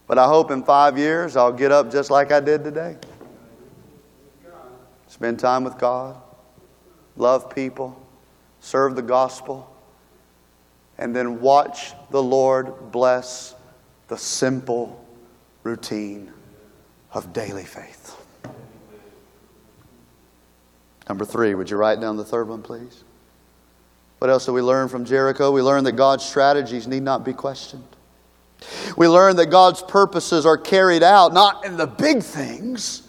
But 0.07 0.19
I 0.19 0.27
hope 0.27 0.51
in 0.51 0.63
five 0.63 0.99
years 0.99 1.37
I'll 1.37 1.53
get 1.53 1.73
up 1.73 1.93
just 1.93 2.11
like 2.11 2.33
I 2.33 2.41
did 2.41 2.65
today. 2.65 2.97
Spend 5.07 5.39
time 5.39 5.63
with 5.63 5.79
God, 5.79 6.17
love 7.17 7.55
people, 7.55 8.01
serve 8.61 8.97
the 8.97 9.03
gospel, 9.03 9.71
and 10.99 11.15
then 11.15 11.41
watch 11.41 11.93
the 12.11 12.23
Lord 12.23 12.91
bless 12.91 13.55
the 14.09 14.17
simple 14.17 15.02
routine 15.63 16.33
of 17.13 17.33
daily 17.33 17.65
faith. 17.65 18.17
Number 21.09 21.25
three, 21.25 21.55
would 21.55 21.69
you 21.71 21.77
write 21.77 22.01
down 22.01 22.17
the 22.17 22.25
third 22.25 22.49
one, 22.49 22.63
please? 22.63 23.05
What 24.19 24.31
else 24.31 24.47
do 24.47 24.53
we 24.53 24.63
learn 24.63 24.89
from 24.89 25.05
Jericho? 25.05 25.51
We 25.51 25.63
learn 25.63 25.85
that 25.85 25.93
God's 25.93 26.25
strategies 26.25 26.87
need 26.87 27.03
not 27.03 27.25
be 27.25 27.33
questioned. 27.33 27.85
We 28.97 29.09
learn 29.09 29.37
that 29.37 29.47
God's 29.47 29.83
purposes 29.83 30.47
are 30.47 30.57
carried 30.57 31.03
out 31.03 31.33
not 31.33 31.65
in 31.65 31.77
the 31.77 31.87
big 31.87 32.23
things, 32.23 33.03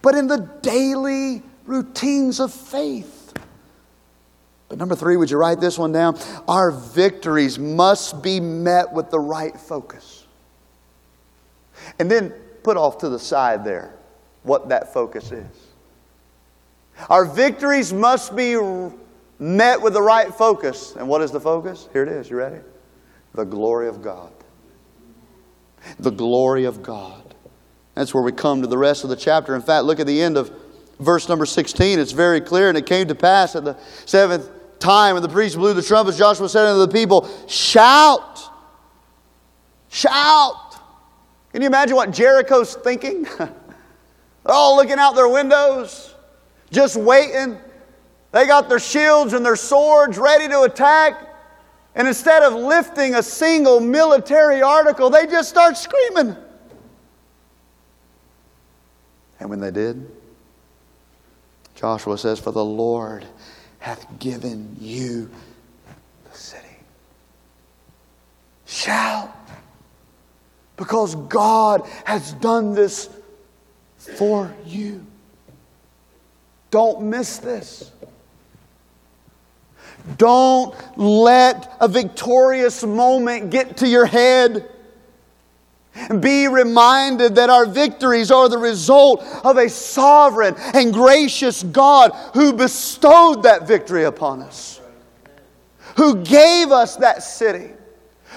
but 0.00 0.14
in 0.14 0.26
the 0.26 0.48
daily 0.62 1.42
routines 1.66 2.40
of 2.40 2.52
faith. 2.52 3.34
But 4.68 4.78
number 4.78 4.96
three, 4.96 5.16
would 5.16 5.30
you 5.30 5.36
write 5.36 5.60
this 5.60 5.78
one 5.78 5.92
down? 5.92 6.18
Our 6.48 6.70
victories 6.70 7.58
must 7.58 8.22
be 8.22 8.40
met 8.40 8.92
with 8.92 9.10
the 9.10 9.20
right 9.20 9.56
focus. 9.56 10.23
And 11.98 12.10
then 12.10 12.30
put 12.62 12.76
off 12.76 12.98
to 12.98 13.08
the 13.08 13.18
side 13.18 13.64
there 13.64 13.94
what 14.42 14.68
that 14.68 14.92
focus 14.92 15.32
is. 15.32 15.66
Our 17.08 17.24
victories 17.24 17.92
must 17.92 18.36
be 18.36 18.56
met 19.38 19.80
with 19.80 19.94
the 19.94 20.02
right 20.02 20.32
focus. 20.32 20.94
And 20.96 21.08
what 21.08 21.22
is 21.22 21.30
the 21.30 21.40
focus? 21.40 21.88
Here 21.92 22.02
it 22.02 22.08
is. 22.08 22.30
You 22.30 22.36
ready? 22.36 22.60
The 23.34 23.44
glory 23.44 23.88
of 23.88 24.02
God. 24.02 24.32
The 25.98 26.10
glory 26.10 26.64
of 26.64 26.82
God. 26.82 27.34
That's 27.94 28.14
where 28.14 28.22
we 28.22 28.32
come 28.32 28.62
to 28.62 28.68
the 28.68 28.78
rest 28.78 29.04
of 29.04 29.10
the 29.10 29.16
chapter. 29.16 29.54
In 29.54 29.62
fact, 29.62 29.84
look 29.84 30.00
at 30.00 30.06
the 30.06 30.20
end 30.20 30.36
of 30.36 30.52
verse 31.00 31.28
number 31.28 31.46
16. 31.46 31.98
It's 31.98 32.12
very 32.12 32.40
clear. 32.40 32.68
And 32.68 32.78
it 32.78 32.86
came 32.86 33.08
to 33.08 33.14
pass 33.14 33.56
at 33.56 33.64
the 33.64 33.76
seventh 34.06 34.50
time 34.78 35.14
when 35.14 35.22
the 35.22 35.28
priest 35.28 35.56
blew 35.56 35.74
the 35.74 35.82
trumpets, 35.82 36.18
Joshua 36.18 36.48
said 36.48 36.66
unto 36.66 36.86
the 36.86 36.92
people, 36.92 37.28
Shout! 37.48 38.40
Shout! 39.88 40.63
Can 41.54 41.62
you 41.62 41.68
imagine 41.68 41.94
what 41.94 42.10
Jericho's 42.10 42.74
thinking? 42.74 43.28
They're 43.38 43.48
all 44.48 44.74
looking 44.74 44.98
out 44.98 45.14
their 45.14 45.28
windows, 45.28 46.12
just 46.72 46.96
waiting. 46.96 47.56
They 48.32 48.48
got 48.48 48.68
their 48.68 48.80
shields 48.80 49.34
and 49.34 49.46
their 49.46 49.54
swords 49.54 50.18
ready 50.18 50.48
to 50.48 50.62
attack. 50.62 51.28
And 51.94 52.08
instead 52.08 52.42
of 52.42 52.54
lifting 52.54 53.14
a 53.14 53.22
single 53.22 53.78
military 53.78 54.62
article, 54.62 55.10
they 55.10 55.28
just 55.28 55.48
start 55.48 55.76
screaming. 55.76 56.36
And 59.38 59.48
when 59.48 59.60
they 59.60 59.70
did, 59.70 60.10
Joshua 61.76 62.18
says, 62.18 62.40
For 62.40 62.50
the 62.50 62.64
Lord 62.64 63.24
hath 63.78 64.08
given 64.18 64.76
you 64.80 65.30
the 66.24 66.36
city. 66.36 66.66
Shout 68.66 69.43
because 70.76 71.14
God 71.14 71.88
has 72.04 72.32
done 72.34 72.74
this 72.74 73.08
for 73.98 74.54
you. 74.66 75.04
Don't 76.70 77.02
miss 77.02 77.38
this. 77.38 77.92
Don't 80.18 80.74
let 80.98 81.76
a 81.80 81.88
victorious 81.88 82.82
moment 82.82 83.50
get 83.50 83.78
to 83.78 83.88
your 83.88 84.06
head. 84.06 84.68
Be 86.20 86.48
reminded 86.48 87.36
that 87.36 87.50
our 87.50 87.64
victories 87.64 88.32
are 88.32 88.48
the 88.48 88.58
result 88.58 89.22
of 89.44 89.56
a 89.56 89.68
sovereign 89.68 90.56
and 90.74 90.92
gracious 90.92 91.62
God 91.62 92.10
who 92.34 92.52
bestowed 92.52 93.44
that 93.44 93.68
victory 93.68 94.04
upon 94.04 94.42
us, 94.42 94.80
who 95.96 96.22
gave 96.24 96.72
us 96.72 96.96
that 96.96 97.22
city 97.22 97.70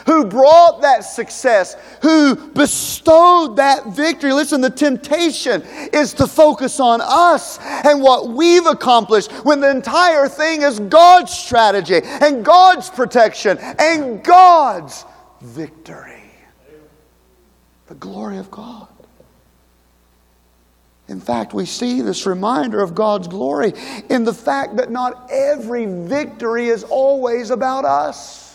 who 0.08 0.26
brought 0.26 0.82
that 0.82 1.02
success, 1.02 1.76
who 2.02 2.36
bestowed 2.52 3.58
that 3.58 3.88
victory. 3.88 4.34
Listen, 4.34 4.62
the 4.62 4.70
temptation 4.70 5.62
is 5.94 6.14
to 6.14 6.26
focus 6.26 6.80
on 6.80 7.02
us 7.04 7.60
and 7.60 8.02
what 8.02 8.30
we've 8.30 8.66
accomplished 8.66 9.32
when 9.46 9.60
the 9.60 9.70
entire 9.70 10.28
thing 10.28 10.64
is 10.64 10.80
God's 10.80 11.32
strategy 11.32 12.00
and 12.04 12.44
God's 12.44 12.90
protection 12.90 13.58
and 13.60 14.24
God's 14.24 15.06
victory. 15.42 16.24
The 17.88 17.96
glory 17.96 18.38
of 18.38 18.50
God. 18.50 18.88
In 21.10 21.20
fact, 21.22 21.54
we 21.54 21.66
see 21.66 22.02
this 22.02 22.26
reminder 22.26 22.82
of 22.82 22.96
God's 22.96 23.28
glory 23.28 23.74
in 24.10 24.24
the 24.24 24.34
fact 24.34 24.78
that 24.78 24.90
not 24.90 25.30
every 25.32 25.86
victory 25.86 26.68
is 26.68 26.84
always 26.84 27.50
about 27.50 27.86
us. 27.86 28.47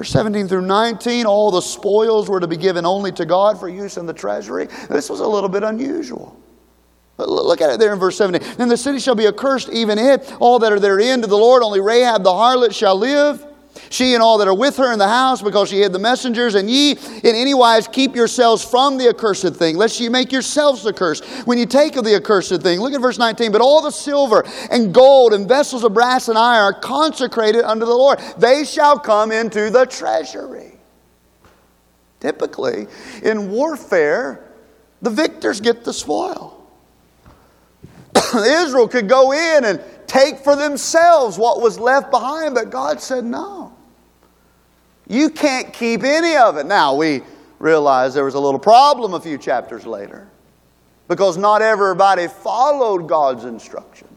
Verse 0.00 0.12
17 0.12 0.48
through 0.48 0.62
19, 0.62 1.26
all 1.26 1.50
the 1.50 1.60
spoils 1.60 2.30
were 2.30 2.40
to 2.40 2.46
be 2.46 2.56
given 2.56 2.86
only 2.86 3.12
to 3.12 3.26
God 3.26 3.60
for 3.60 3.68
use 3.68 3.98
in 3.98 4.06
the 4.06 4.14
treasury. 4.14 4.66
This 4.88 5.10
was 5.10 5.20
a 5.20 5.26
little 5.26 5.50
bit 5.50 5.62
unusual. 5.62 6.40
Look 7.18 7.60
at 7.60 7.68
it 7.68 7.78
there 7.78 7.92
in 7.92 7.98
verse 7.98 8.16
17. 8.16 8.56
Then 8.56 8.70
the 8.70 8.78
city 8.78 8.98
shall 8.98 9.14
be 9.14 9.26
accursed, 9.26 9.68
even 9.68 9.98
it, 9.98 10.34
all 10.40 10.58
that 10.60 10.72
are 10.72 10.80
therein 10.80 11.20
to 11.20 11.26
the 11.26 11.36
Lord. 11.36 11.62
Only 11.62 11.82
Rahab 11.82 12.22
the 12.24 12.30
harlot 12.30 12.74
shall 12.74 12.96
live 12.96 13.44
she 13.88 14.14
and 14.14 14.22
all 14.22 14.38
that 14.38 14.48
are 14.48 14.54
with 14.54 14.76
her 14.76 14.92
in 14.92 14.98
the 14.98 15.08
house, 15.08 15.42
because 15.42 15.68
she 15.68 15.80
hid 15.80 15.92
the 15.92 15.98
messengers. 15.98 16.54
And 16.54 16.70
ye, 16.70 16.92
in 16.92 17.34
any 17.34 17.54
wise, 17.54 17.88
keep 17.88 18.14
yourselves 18.14 18.64
from 18.64 18.98
the 18.98 19.08
accursed 19.08 19.54
thing, 19.56 19.76
lest 19.76 19.98
ye 20.00 20.08
make 20.08 20.32
yourselves 20.32 20.86
accursed 20.86 21.24
when 21.46 21.58
you 21.58 21.66
take 21.66 21.96
of 21.96 22.04
the 22.04 22.14
accursed 22.14 22.62
thing. 22.62 22.80
Look 22.80 22.92
at 22.92 23.00
verse 23.00 23.18
19. 23.18 23.52
But 23.52 23.60
all 23.60 23.82
the 23.82 23.90
silver 23.90 24.44
and 24.70 24.94
gold 24.94 25.32
and 25.32 25.48
vessels 25.48 25.84
of 25.84 25.94
brass 25.94 26.28
and 26.28 26.38
iron 26.38 26.74
are 26.74 26.80
consecrated 26.80 27.64
unto 27.64 27.84
the 27.84 27.94
Lord. 27.94 28.20
They 28.38 28.64
shall 28.64 28.98
come 28.98 29.32
into 29.32 29.70
the 29.70 29.86
treasury. 29.86 30.78
Typically, 32.20 32.86
in 33.22 33.50
warfare, 33.50 34.52
the 35.00 35.10
victors 35.10 35.60
get 35.60 35.84
the 35.84 35.92
spoil. 35.92 36.56
Israel 38.34 38.88
could 38.88 39.08
go 39.08 39.32
in 39.32 39.64
and 39.64 39.82
take 40.06 40.38
for 40.38 40.54
themselves 40.54 41.38
what 41.38 41.60
was 41.60 41.78
left 41.78 42.10
behind, 42.10 42.54
but 42.54 42.70
God 42.70 43.00
said 43.00 43.24
no. 43.24 43.59
You 45.10 45.28
can't 45.28 45.72
keep 45.72 46.04
any 46.04 46.36
of 46.36 46.56
it. 46.56 46.66
Now, 46.66 46.94
we 46.94 47.22
realize 47.58 48.14
there 48.14 48.24
was 48.24 48.34
a 48.34 48.40
little 48.40 48.60
problem 48.60 49.12
a 49.12 49.20
few 49.20 49.38
chapters 49.38 49.84
later 49.84 50.28
because 51.08 51.36
not 51.36 51.62
everybody 51.62 52.28
followed 52.28 53.08
God's 53.08 53.44
instructions. 53.44 54.08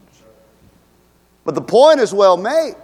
But 1.44 1.56
the 1.56 1.62
point 1.62 1.98
is 1.98 2.14
well 2.14 2.36
made. 2.36 2.76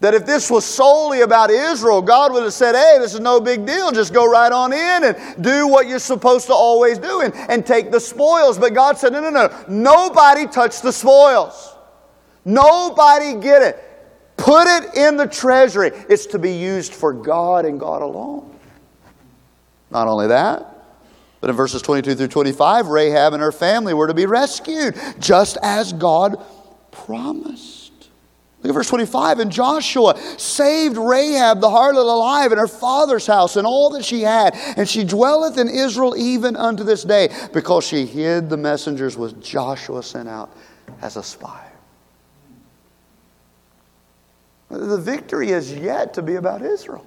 That 0.00 0.12
if 0.12 0.26
this 0.26 0.50
was 0.50 0.66
solely 0.66 1.22
about 1.22 1.50
Israel, 1.50 2.02
God 2.02 2.30
would 2.34 2.42
have 2.42 2.52
said, 2.52 2.74
hey, 2.74 2.98
this 2.98 3.14
is 3.14 3.20
no 3.20 3.40
big 3.40 3.64
deal. 3.64 3.90
Just 3.90 4.12
go 4.12 4.30
right 4.30 4.52
on 4.52 4.74
in 4.74 5.04
and 5.04 5.42
do 5.42 5.66
what 5.66 5.88
you're 5.88 5.98
supposed 5.98 6.46
to 6.48 6.52
always 6.52 6.98
do 6.98 7.22
and, 7.22 7.34
and 7.34 7.64
take 7.64 7.90
the 7.90 8.00
spoils. 8.00 8.58
But 8.58 8.74
God 8.74 8.98
said, 8.98 9.14
no, 9.14 9.20
no, 9.22 9.30
no. 9.30 9.64
Nobody 9.66 10.46
touch 10.46 10.82
the 10.82 10.92
spoils. 10.92 11.74
Nobody 12.44 13.40
get 13.40 13.62
it. 13.62 13.89
Put 14.40 14.66
it 14.66 14.94
in 14.94 15.18
the 15.18 15.26
treasury. 15.26 15.90
It's 16.08 16.24
to 16.26 16.38
be 16.38 16.52
used 16.52 16.94
for 16.94 17.12
God 17.12 17.66
and 17.66 17.78
God 17.78 18.00
alone. 18.00 18.58
Not 19.90 20.08
only 20.08 20.28
that, 20.28 20.66
but 21.42 21.50
in 21.50 21.56
verses 21.56 21.82
22 21.82 22.14
through 22.14 22.28
25, 22.28 22.86
Rahab 22.88 23.34
and 23.34 23.42
her 23.42 23.52
family 23.52 23.92
were 23.92 24.06
to 24.06 24.14
be 24.14 24.24
rescued, 24.24 24.98
just 25.18 25.58
as 25.62 25.92
God 25.92 26.42
promised. 26.90 27.92
Look 28.62 28.70
at 28.70 28.74
verse 28.74 28.88
25. 28.88 29.40
And 29.40 29.50
Joshua 29.50 30.18
saved 30.38 30.96
Rahab 30.96 31.60
the 31.60 31.68
harlot 31.68 31.96
alive 31.96 32.50
in 32.52 32.56
her 32.56 32.66
father's 32.66 33.26
house 33.26 33.56
and 33.56 33.66
all 33.66 33.90
that 33.90 34.06
she 34.06 34.22
had. 34.22 34.54
And 34.78 34.88
she 34.88 35.04
dwelleth 35.04 35.58
in 35.58 35.68
Israel 35.68 36.14
even 36.16 36.56
unto 36.56 36.82
this 36.82 37.04
day, 37.04 37.28
because 37.52 37.86
she 37.86 38.06
hid 38.06 38.48
the 38.48 38.56
messengers 38.56 39.18
which 39.18 39.38
Joshua 39.40 40.02
sent 40.02 40.30
out 40.30 40.56
as 41.02 41.16
a 41.16 41.22
spy. 41.22 41.66
The 44.70 44.98
victory 44.98 45.50
is 45.50 45.74
yet 45.74 46.14
to 46.14 46.22
be 46.22 46.36
about 46.36 46.62
Israel. 46.62 47.04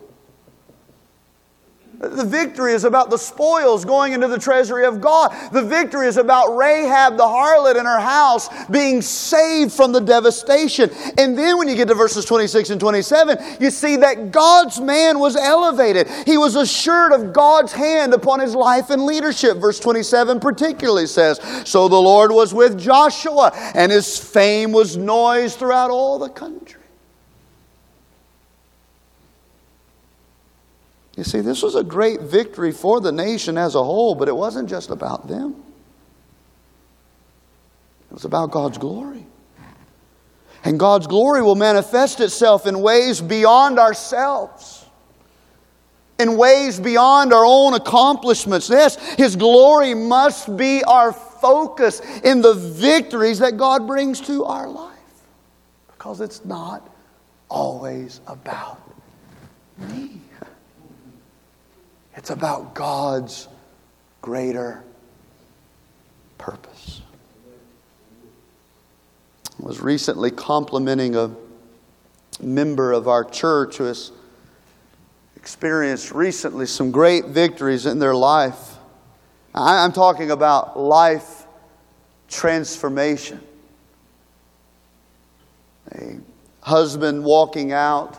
The 2.00 2.26
victory 2.26 2.74
is 2.74 2.84
about 2.84 3.10
the 3.10 3.18
spoils 3.18 3.86
going 3.86 4.12
into 4.12 4.28
the 4.28 4.38
treasury 4.38 4.86
of 4.86 5.00
God. 5.00 5.32
The 5.54 5.62
victory 5.62 6.08
is 6.08 6.18
about 6.18 6.58
Rahab 6.58 7.16
the 7.16 7.24
harlot 7.24 7.78
and 7.78 7.88
her 7.88 8.00
house 8.00 8.50
being 8.66 9.02
saved 9.02 9.72
from 9.72 9.94
the 9.94 10.02
devastation. 10.02 10.90
And 11.18 11.38
then 11.38 11.58
when 11.58 11.70
you 11.70 11.76
get 11.76 11.88
to 11.88 11.94
verses 11.94 12.26
26 12.26 12.72
and 12.72 12.80
27, 12.82 13.38
you 13.62 13.72
see 13.72 13.96
that 13.98 14.32
God's 14.32 14.82
man 14.82 15.20
was 15.20 15.38
elevated. 15.38 16.10
He 16.26 16.38
was 16.38 16.58
assured 16.58 17.14
of 17.14 17.32
God's 17.32 17.72
hand 17.72 18.14
upon 18.14 18.42
his 18.42 18.54
life 18.54 18.90
and 18.90 19.06
leadership. 19.06 19.58
Verse 19.58 19.80
27 19.80 20.42
particularly 20.42 21.08
says, 21.08 21.40
So 21.64 21.88
the 21.88 21.96
Lord 21.96 22.34
was 22.34 22.54
with 22.54 22.78
Joshua, 22.78 23.52
and 23.76 23.92
his 23.92 24.18
fame 24.18 24.74
was 24.74 24.98
noised 24.98 25.58
throughout 25.58 25.90
all 25.90 26.20
the 26.20 26.30
country. 26.30 26.83
You 31.18 31.24
see, 31.24 31.42
this 31.42 31.62
was 31.62 31.76
a 31.76 31.84
great 31.84 32.22
victory 32.22 32.72
for 32.72 33.00
the 33.00 33.12
nation 33.12 33.58
as 33.58 33.76
a 33.76 33.84
whole, 33.84 34.16
but 34.16 34.28
it 34.28 34.36
wasn't 34.36 34.68
just 34.68 34.90
about 34.90 35.28
them. 35.28 35.64
It 38.10 38.14
was 38.14 38.26
about 38.26 38.52
God's 38.52 38.78
glory. 38.78 39.26
And 40.64 40.80
God's 40.80 41.08
glory 41.08 41.42
will 41.42 41.56
manifest 41.56 42.20
itself 42.20 42.66
in 42.66 42.82
ways 42.82 43.22
beyond 43.22 43.80
ourselves, 43.80 44.86
in 46.18 46.38
ways 46.38 46.80
beyond 46.80 47.34
our 47.34 47.46
own 47.46 47.74
accomplishments. 47.74 48.70
Yes, 48.70 48.96
His 49.16 49.36
glory 49.36 49.94
must 49.94 50.56
be 50.56 50.84
our 50.84 51.12
focus 51.12 52.00
in 52.24 52.42
the 52.42 52.54
victories 52.54 53.40
that 53.40 53.58
God 53.58 53.86
brings 53.86 54.22
to 54.22 54.46
our 54.46 54.70
life. 54.70 54.94
Because 55.88 56.22
it's 56.22 56.46
not 56.46 56.90
always 57.50 58.22
about 58.26 58.82
me. 59.78 60.23
It's 62.24 62.30
about 62.30 62.74
God's 62.74 63.50
greater 64.22 64.82
purpose. 66.38 67.02
I 69.62 69.66
was 69.66 69.82
recently 69.82 70.32
complimenting 70.32 71.18
a 71.18 71.32
member 72.42 72.94
of 72.94 73.10
our 73.10 73.26
church 73.26 73.76
who 73.76 73.84
has 73.84 74.14
experienced 75.36 76.14
recently 76.14 76.66
some 76.66 76.92
great 76.92 77.26
victories 77.26 77.86
in 77.86 78.00
their 78.00 78.16
life. 78.16 78.78
I'm 79.54 79.92
talking 79.92 80.32
about 80.32 80.80
life 80.80 81.46
transformation. 82.30 83.42
A 85.92 86.20
husband 86.62 87.26
walking 87.26 87.74
out 87.74 88.18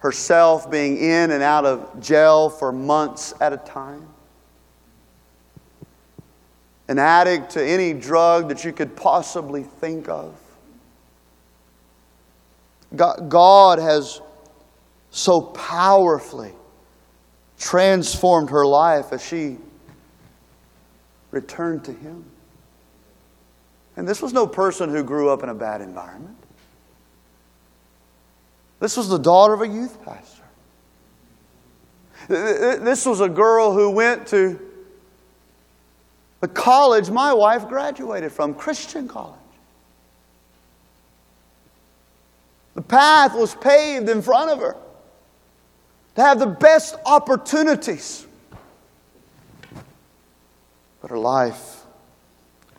herself 0.00 0.70
being 0.70 0.96
in 0.98 1.30
and 1.30 1.42
out 1.42 1.64
of 1.64 2.00
jail 2.00 2.50
for 2.50 2.72
months 2.72 3.32
at 3.40 3.52
a 3.52 3.58
time. 3.58 4.06
An 6.88 6.98
addict 6.98 7.50
to 7.50 7.64
any 7.64 7.92
drug 7.92 8.48
that 8.48 8.64
you 8.64 8.72
could 8.72 8.96
possibly 8.96 9.62
think 9.62 10.08
of. 10.08 10.34
God 12.96 13.78
has 13.78 14.20
so 15.10 15.40
powerfully 15.40 16.52
transformed 17.58 18.50
her 18.50 18.66
life 18.66 19.12
as 19.12 19.24
she 19.24 19.58
returned 21.30 21.84
to 21.84 21.92
Him. 21.92 22.24
And 23.96 24.08
this 24.08 24.22
was 24.22 24.32
no 24.32 24.46
person 24.46 24.88
who 24.88 25.04
grew 25.04 25.28
up 25.28 25.42
in 25.42 25.50
a 25.50 25.54
bad 25.54 25.80
environment. 25.82 26.36
This 28.80 28.96
was 28.96 29.08
the 29.08 29.18
daughter 29.18 29.52
of 29.52 29.60
a 29.60 29.68
youth 29.68 30.02
pastor. 30.04 30.42
This 32.28 33.06
was 33.06 33.20
a 33.20 33.28
girl 33.28 33.72
who 33.72 33.90
went 33.90 34.26
to 34.28 34.58
the 36.40 36.48
college 36.48 37.10
my 37.10 37.34
wife 37.34 37.68
graduated 37.68 38.32
from, 38.32 38.54
Christian 38.54 39.06
college. 39.06 39.36
The 42.74 42.82
path 42.82 43.34
was 43.34 43.54
paved 43.54 44.08
in 44.08 44.22
front 44.22 44.50
of 44.50 44.60
her 44.60 44.76
to 46.14 46.22
have 46.22 46.38
the 46.38 46.46
best 46.46 46.96
opportunities. 47.04 48.26
But 51.02 51.10
her 51.10 51.18
life 51.18 51.82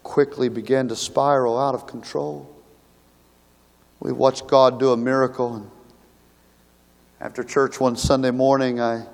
quickly 0.01 0.49
began 0.49 0.87
to 0.87 0.95
spiral 0.95 1.59
out 1.59 1.75
of 1.75 1.85
control. 1.85 2.49
We 3.99 4.11
watched 4.11 4.47
God 4.47 4.79
do 4.79 4.91
a 4.91 4.97
miracle 4.97 5.55
and 5.55 5.69
after 7.21 7.43
church 7.43 7.79
one 7.79 7.95
Sunday 7.95 8.31
morning, 8.31 8.81
I 8.81 9.05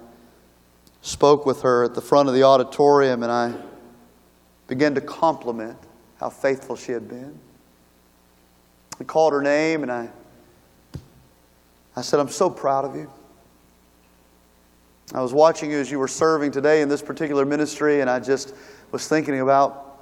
spoke 1.01 1.45
with 1.45 1.61
her 1.63 1.83
at 1.83 1.93
the 1.93 1.99
front 1.99 2.29
of 2.29 2.35
the 2.35 2.43
auditorium 2.43 3.21
and 3.21 3.29
I 3.29 3.53
began 4.67 4.95
to 4.95 5.01
compliment 5.01 5.77
how 6.17 6.29
faithful 6.29 6.77
she 6.77 6.93
had 6.93 7.09
been. 7.09 7.37
I 8.97 9.03
called 9.03 9.33
her 9.33 9.41
name 9.41 9.83
and 9.83 9.91
I, 9.91 10.09
I 11.97 12.01
said, 12.01 12.21
I'm 12.21 12.29
so 12.29 12.49
proud 12.49 12.85
of 12.85 12.95
you. 12.95 13.11
I 15.13 15.21
was 15.21 15.33
watching 15.33 15.69
you 15.69 15.77
as 15.77 15.91
you 15.91 15.99
were 15.99 16.07
serving 16.07 16.51
today 16.51 16.81
in 16.81 16.87
this 16.87 17.01
particular 17.01 17.45
ministry, 17.45 18.01
and 18.01 18.09
I 18.09 18.19
just 18.19 18.53
was 18.91 19.07
thinking 19.07 19.39
about 19.39 19.99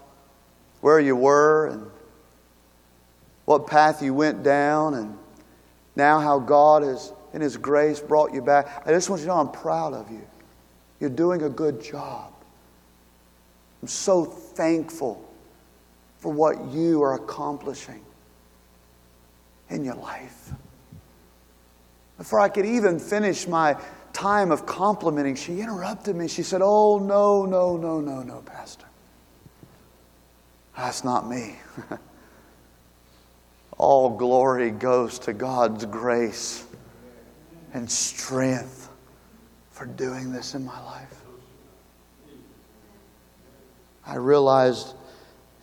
where 0.82 1.00
you 1.00 1.16
were 1.16 1.68
and 1.68 1.90
what 3.46 3.68
path 3.68 4.02
you 4.02 4.16
went 4.16 4.42
down, 4.42 4.96
and 4.96 5.18
now 5.96 6.20
how 6.20 6.40
God 6.40 6.82
has 6.82 7.14
in 7.36 7.42
His 7.42 7.58
grace 7.58 8.00
brought 8.00 8.34
you 8.34 8.42
back. 8.42 8.84
I 8.88 8.92
just 8.92 9.10
want 9.10 9.20
you 9.20 9.28
to 9.28 9.34
know 9.34 9.40
I'm 9.40 9.52
proud 9.52 9.94
of 9.94 10.10
you. 10.10 10.26
You're 11.02 11.10
doing 11.10 11.44
a 11.44 11.50
good 11.50 11.84
job. 11.84 12.32
I'm 13.82 13.90
so 13.90 14.24
thankful 14.24 15.22
for 16.18 16.32
what 16.32 16.72
you 16.72 17.04
are 17.04 17.16
accomplishing 17.16 18.02
in 19.70 19.84
your 19.84 19.96
life. 19.96 20.52
Before 22.18 22.40
I 22.40 22.48
could 22.48 22.66
even 22.66 23.00
finish 23.00 23.50
my 23.50 23.76
time 24.14 24.50
of 24.50 24.66
complimenting, 24.66 25.36
she 25.36 25.60
interrupted 25.60 26.16
me. 26.16 26.30
She 26.30 26.42
said, 26.42 26.62
Oh, 26.64 27.00
no, 27.00 27.46
no, 27.46 27.76
no, 27.76 28.00
no, 28.00 28.24
no, 28.24 28.42
Pastor. 28.46 28.86
That's 30.78 31.04
not 31.04 31.28
me. 31.28 31.58
All 33.78 34.10
glory 34.10 34.72
goes 34.72 35.20
to 35.20 35.34
God's 35.34 35.84
grace 35.84 36.66
and 37.76 37.92
strength 37.92 38.90
for 39.72 39.86
doing 39.86 40.32
this 40.32 40.56
in 40.56 40.64
my 40.64 40.82
life. 40.86 41.22
I 44.06 44.16
realized 44.16 44.94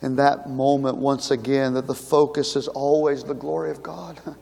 in 0.03 0.15
that 0.17 0.47
moment 0.47 0.97
once 0.97 1.31
again 1.31 1.73
that 1.73 1.87
the 1.87 1.95
focus 1.95 2.55
is 2.55 2.67
always 2.67 3.23
the 3.23 3.33
glory 3.33 3.71
of 3.71 3.83
God. 3.83 4.21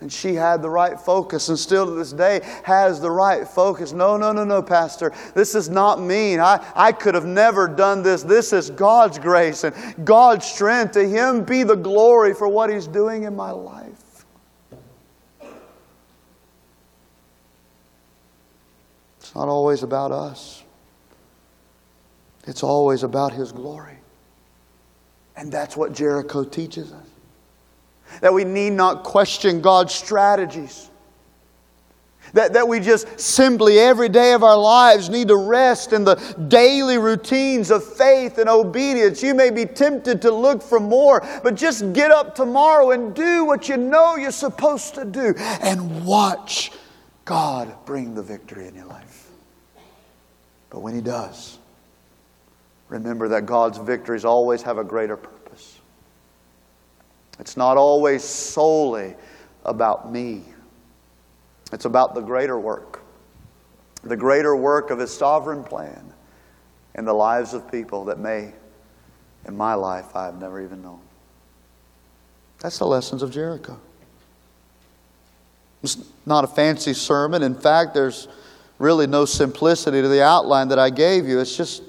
And 0.00 0.12
she 0.12 0.36
had 0.36 0.62
the 0.62 0.70
right 0.70 0.96
focus 0.98 1.48
and 1.48 1.58
still 1.58 1.84
to 1.84 1.90
this 1.90 2.12
day 2.12 2.40
has 2.62 3.00
the 3.00 3.10
right 3.10 3.48
focus. 3.48 3.92
No, 3.92 4.16
no, 4.16 4.30
no, 4.30 4.44
no, 4.44 4.62
Pastor. 4.62 5.12
This 5.34 5.56
is 5.56 5.68
not 5.68 6.00
me. 6.00 6.38
I, 6.38 6.64
I 6.76 6.92
could 6.92 7.16
have 7.16 7.24
never 7.24 7.66
done 7.66 8.04
this. 8.04 8.22
This 8.22 8.52
is 8.52 8.70
God's 8.70 9.18
grace 9.18 9.64
and 9.64 9.74
God's 10.06 10.46
strength. 10.46 10.92
To 10.92 11.04
Him 11.04 11.42
be 11.42 11.64
the 11.64 11.74
glory 11.74 12.32
for 12.32 12.46
what 12.46 12.70
He's 12.70 12.86
doing 12.86 13.24
in 13.24 13.34
my 13.34 13.50
life. 13.50 14.08
It's 19.27 19.27
not 19.38 19.46
always 19.46 19.84
about 19.84 20.10
us, 20.10 20.64
it's 22.48 22.64
always 22.64 23.04
about 23.04 23.32
His 23.32 23.52
glory. 23.52 23.96
And 25.36 25.52
that's 25.52 25.76
what 25.76 25.92
Jericho 25.92 26.42
teaches 26.42 26.92
us. 26.92 27.06
that 28.20 28.34
we 28.34 28.42
need 28.42 28.70
not 28.70 29.04
question 29.04 29.60
God's 29.60 29.94
strategies. 29.94 30.90
That, 32.32 32.54
that 32.54 32.66
we 32.66 32.80
just 32.80 33.20
simply 33.20 33.78
every 33.78 34.08
day 34.08 34.32
of 34.32 34.42
our 34.42 34.58
lives 34.58 35.08
need 35.08 35.28
to 35.28 35.36
rest 35.36 35.92
in 35.92 36.02
the 36.04 36.16
daily 36.48 36.98
routines 36.98 37.70
of 37.70 37.84
faith 37.84 38.38
and 38.38 38.48
obedience. 38.48 39.22
You 39.22 39.34
may 39.34 39.50
be 39.50 39.66
tempted 39.66 40.20
to 40.22 40.32
look 40.32 40.62
for 40.62 40.80
more, 40.80 41.24
but 41.44 41.54
just 41.54 41.92
get 41.92 42.10
up 42.10 42.34
tomorrow 42.34 42.90
and 42.90 43.14
do 43.14 43.44
what 43.44 43.68
you 43.68 43.76
know 43.76 44.16
you're 44.16 44.32
supposed 44.32 44.96
to 44.96 45.04
do 45.04 45.34
and 45.38 46.04
watch 46.04 46.72
God 47.24 47.72
bring 47.84 48.14
the 48.14 48.22
victory 48.22 48.66
in 48.66 48.74
your 48.74 48.86
life. 48.86 49.07
But 50.70 50.80
when 50.80 50.94
He 50.94 51.00
does, 51.00 51.58
remember 52.88 53.28
that 53.28 53.46
God's 53.46 53.78
victories 53.78 54.24
always 54.24 54.62
have 54.62 54.78
a 54.78 54.84
greater 54.84 55.16
purpose. 55.16 55.78
It's 57.38 57.56
not 57.56 57.76
always 57.76 58.24
solely 58.24 59.14
about 59.64 60.10
me. 60.10 60.42
It's 61.72 61.84
about 61.84 62.14
the 62.14 62.20
greater 62.20 62.58
work, 62.58 63.02
the 64.02 64.16
greater 64.16 64.56
work 64.56 64.90
of 64.90 64.98
His 64.98 65.14
sovereign 65.14 65.62
plan 65.62 66.12
in 66.94 67.04
the 67.04 67.12
lives 67.12 67.54
of 67.54 67.70
people 67.70 68.06
that 68.06 68.18
may, 68.18 68.52
in 69.46 69.56
my 69.56 69.74
life, 69.74 70.16
I 70.16 70.26
have 70.26 70.40
never 70.40 70.60
even 70.62 70.82
known. 70.82 71.00
That's 72.60 72.78
the 72.78 72.86
lessons 72.86 73.22
of 73.22 73.30
Jericho. 73.30 73.78
It's 75.82 75.96
not 76.26 76.42
a 76.42 76.48
fancy 76.48 76.92
sermon. 76.92 77.42
In 77.42 77.54
fact, 77.54 77.94
there's 77.94 78.26
really 78.78 79.06
no 79.06 79.24
simplicity 79.24 80.02
to 80.02 80.08
the 80.08 80.22
outline 80.22 80.68
that 80.68 80.78
I 80.78 80.90
gave 80.90 81.26
you. 81.26 81.40
It's 81.40 81.56
just, 81.56 81.82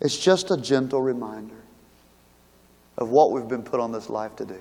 it's 0.00 0.18
just 0.18 0.50
a 0.50 0.56
gentle 0.56 1.02
reminder 1.02 1.54
of 2.98 3.10
what 3.10 3.32
we've 3.32 3.48
been 3.48 3.62
put 3.62 3.80
on 3.80 3.92
this 3.92 4.08
life 4.08 4.36
to 4.36 4.46
do, 4.46 4.58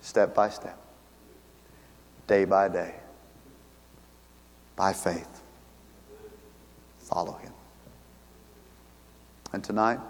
step 0.00 0.34
by 0.34 0.48
step 0.48 0.78
day 2.26 2.44
by 2.44 2.68
day, 2.68 2.94
by 4.76 4.92
faith. 4.92 5.42
Follow 6.98 7.34
him. 7.34 7.52
And 9.52 9.62
tonight, 9.62 10.00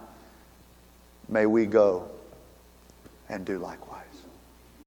may 1.28 1.46
we 1.46 1.66
go 1.66 2.08
and 3.28 3.44
do 3.44 3.58
likewise. 3.58 3.93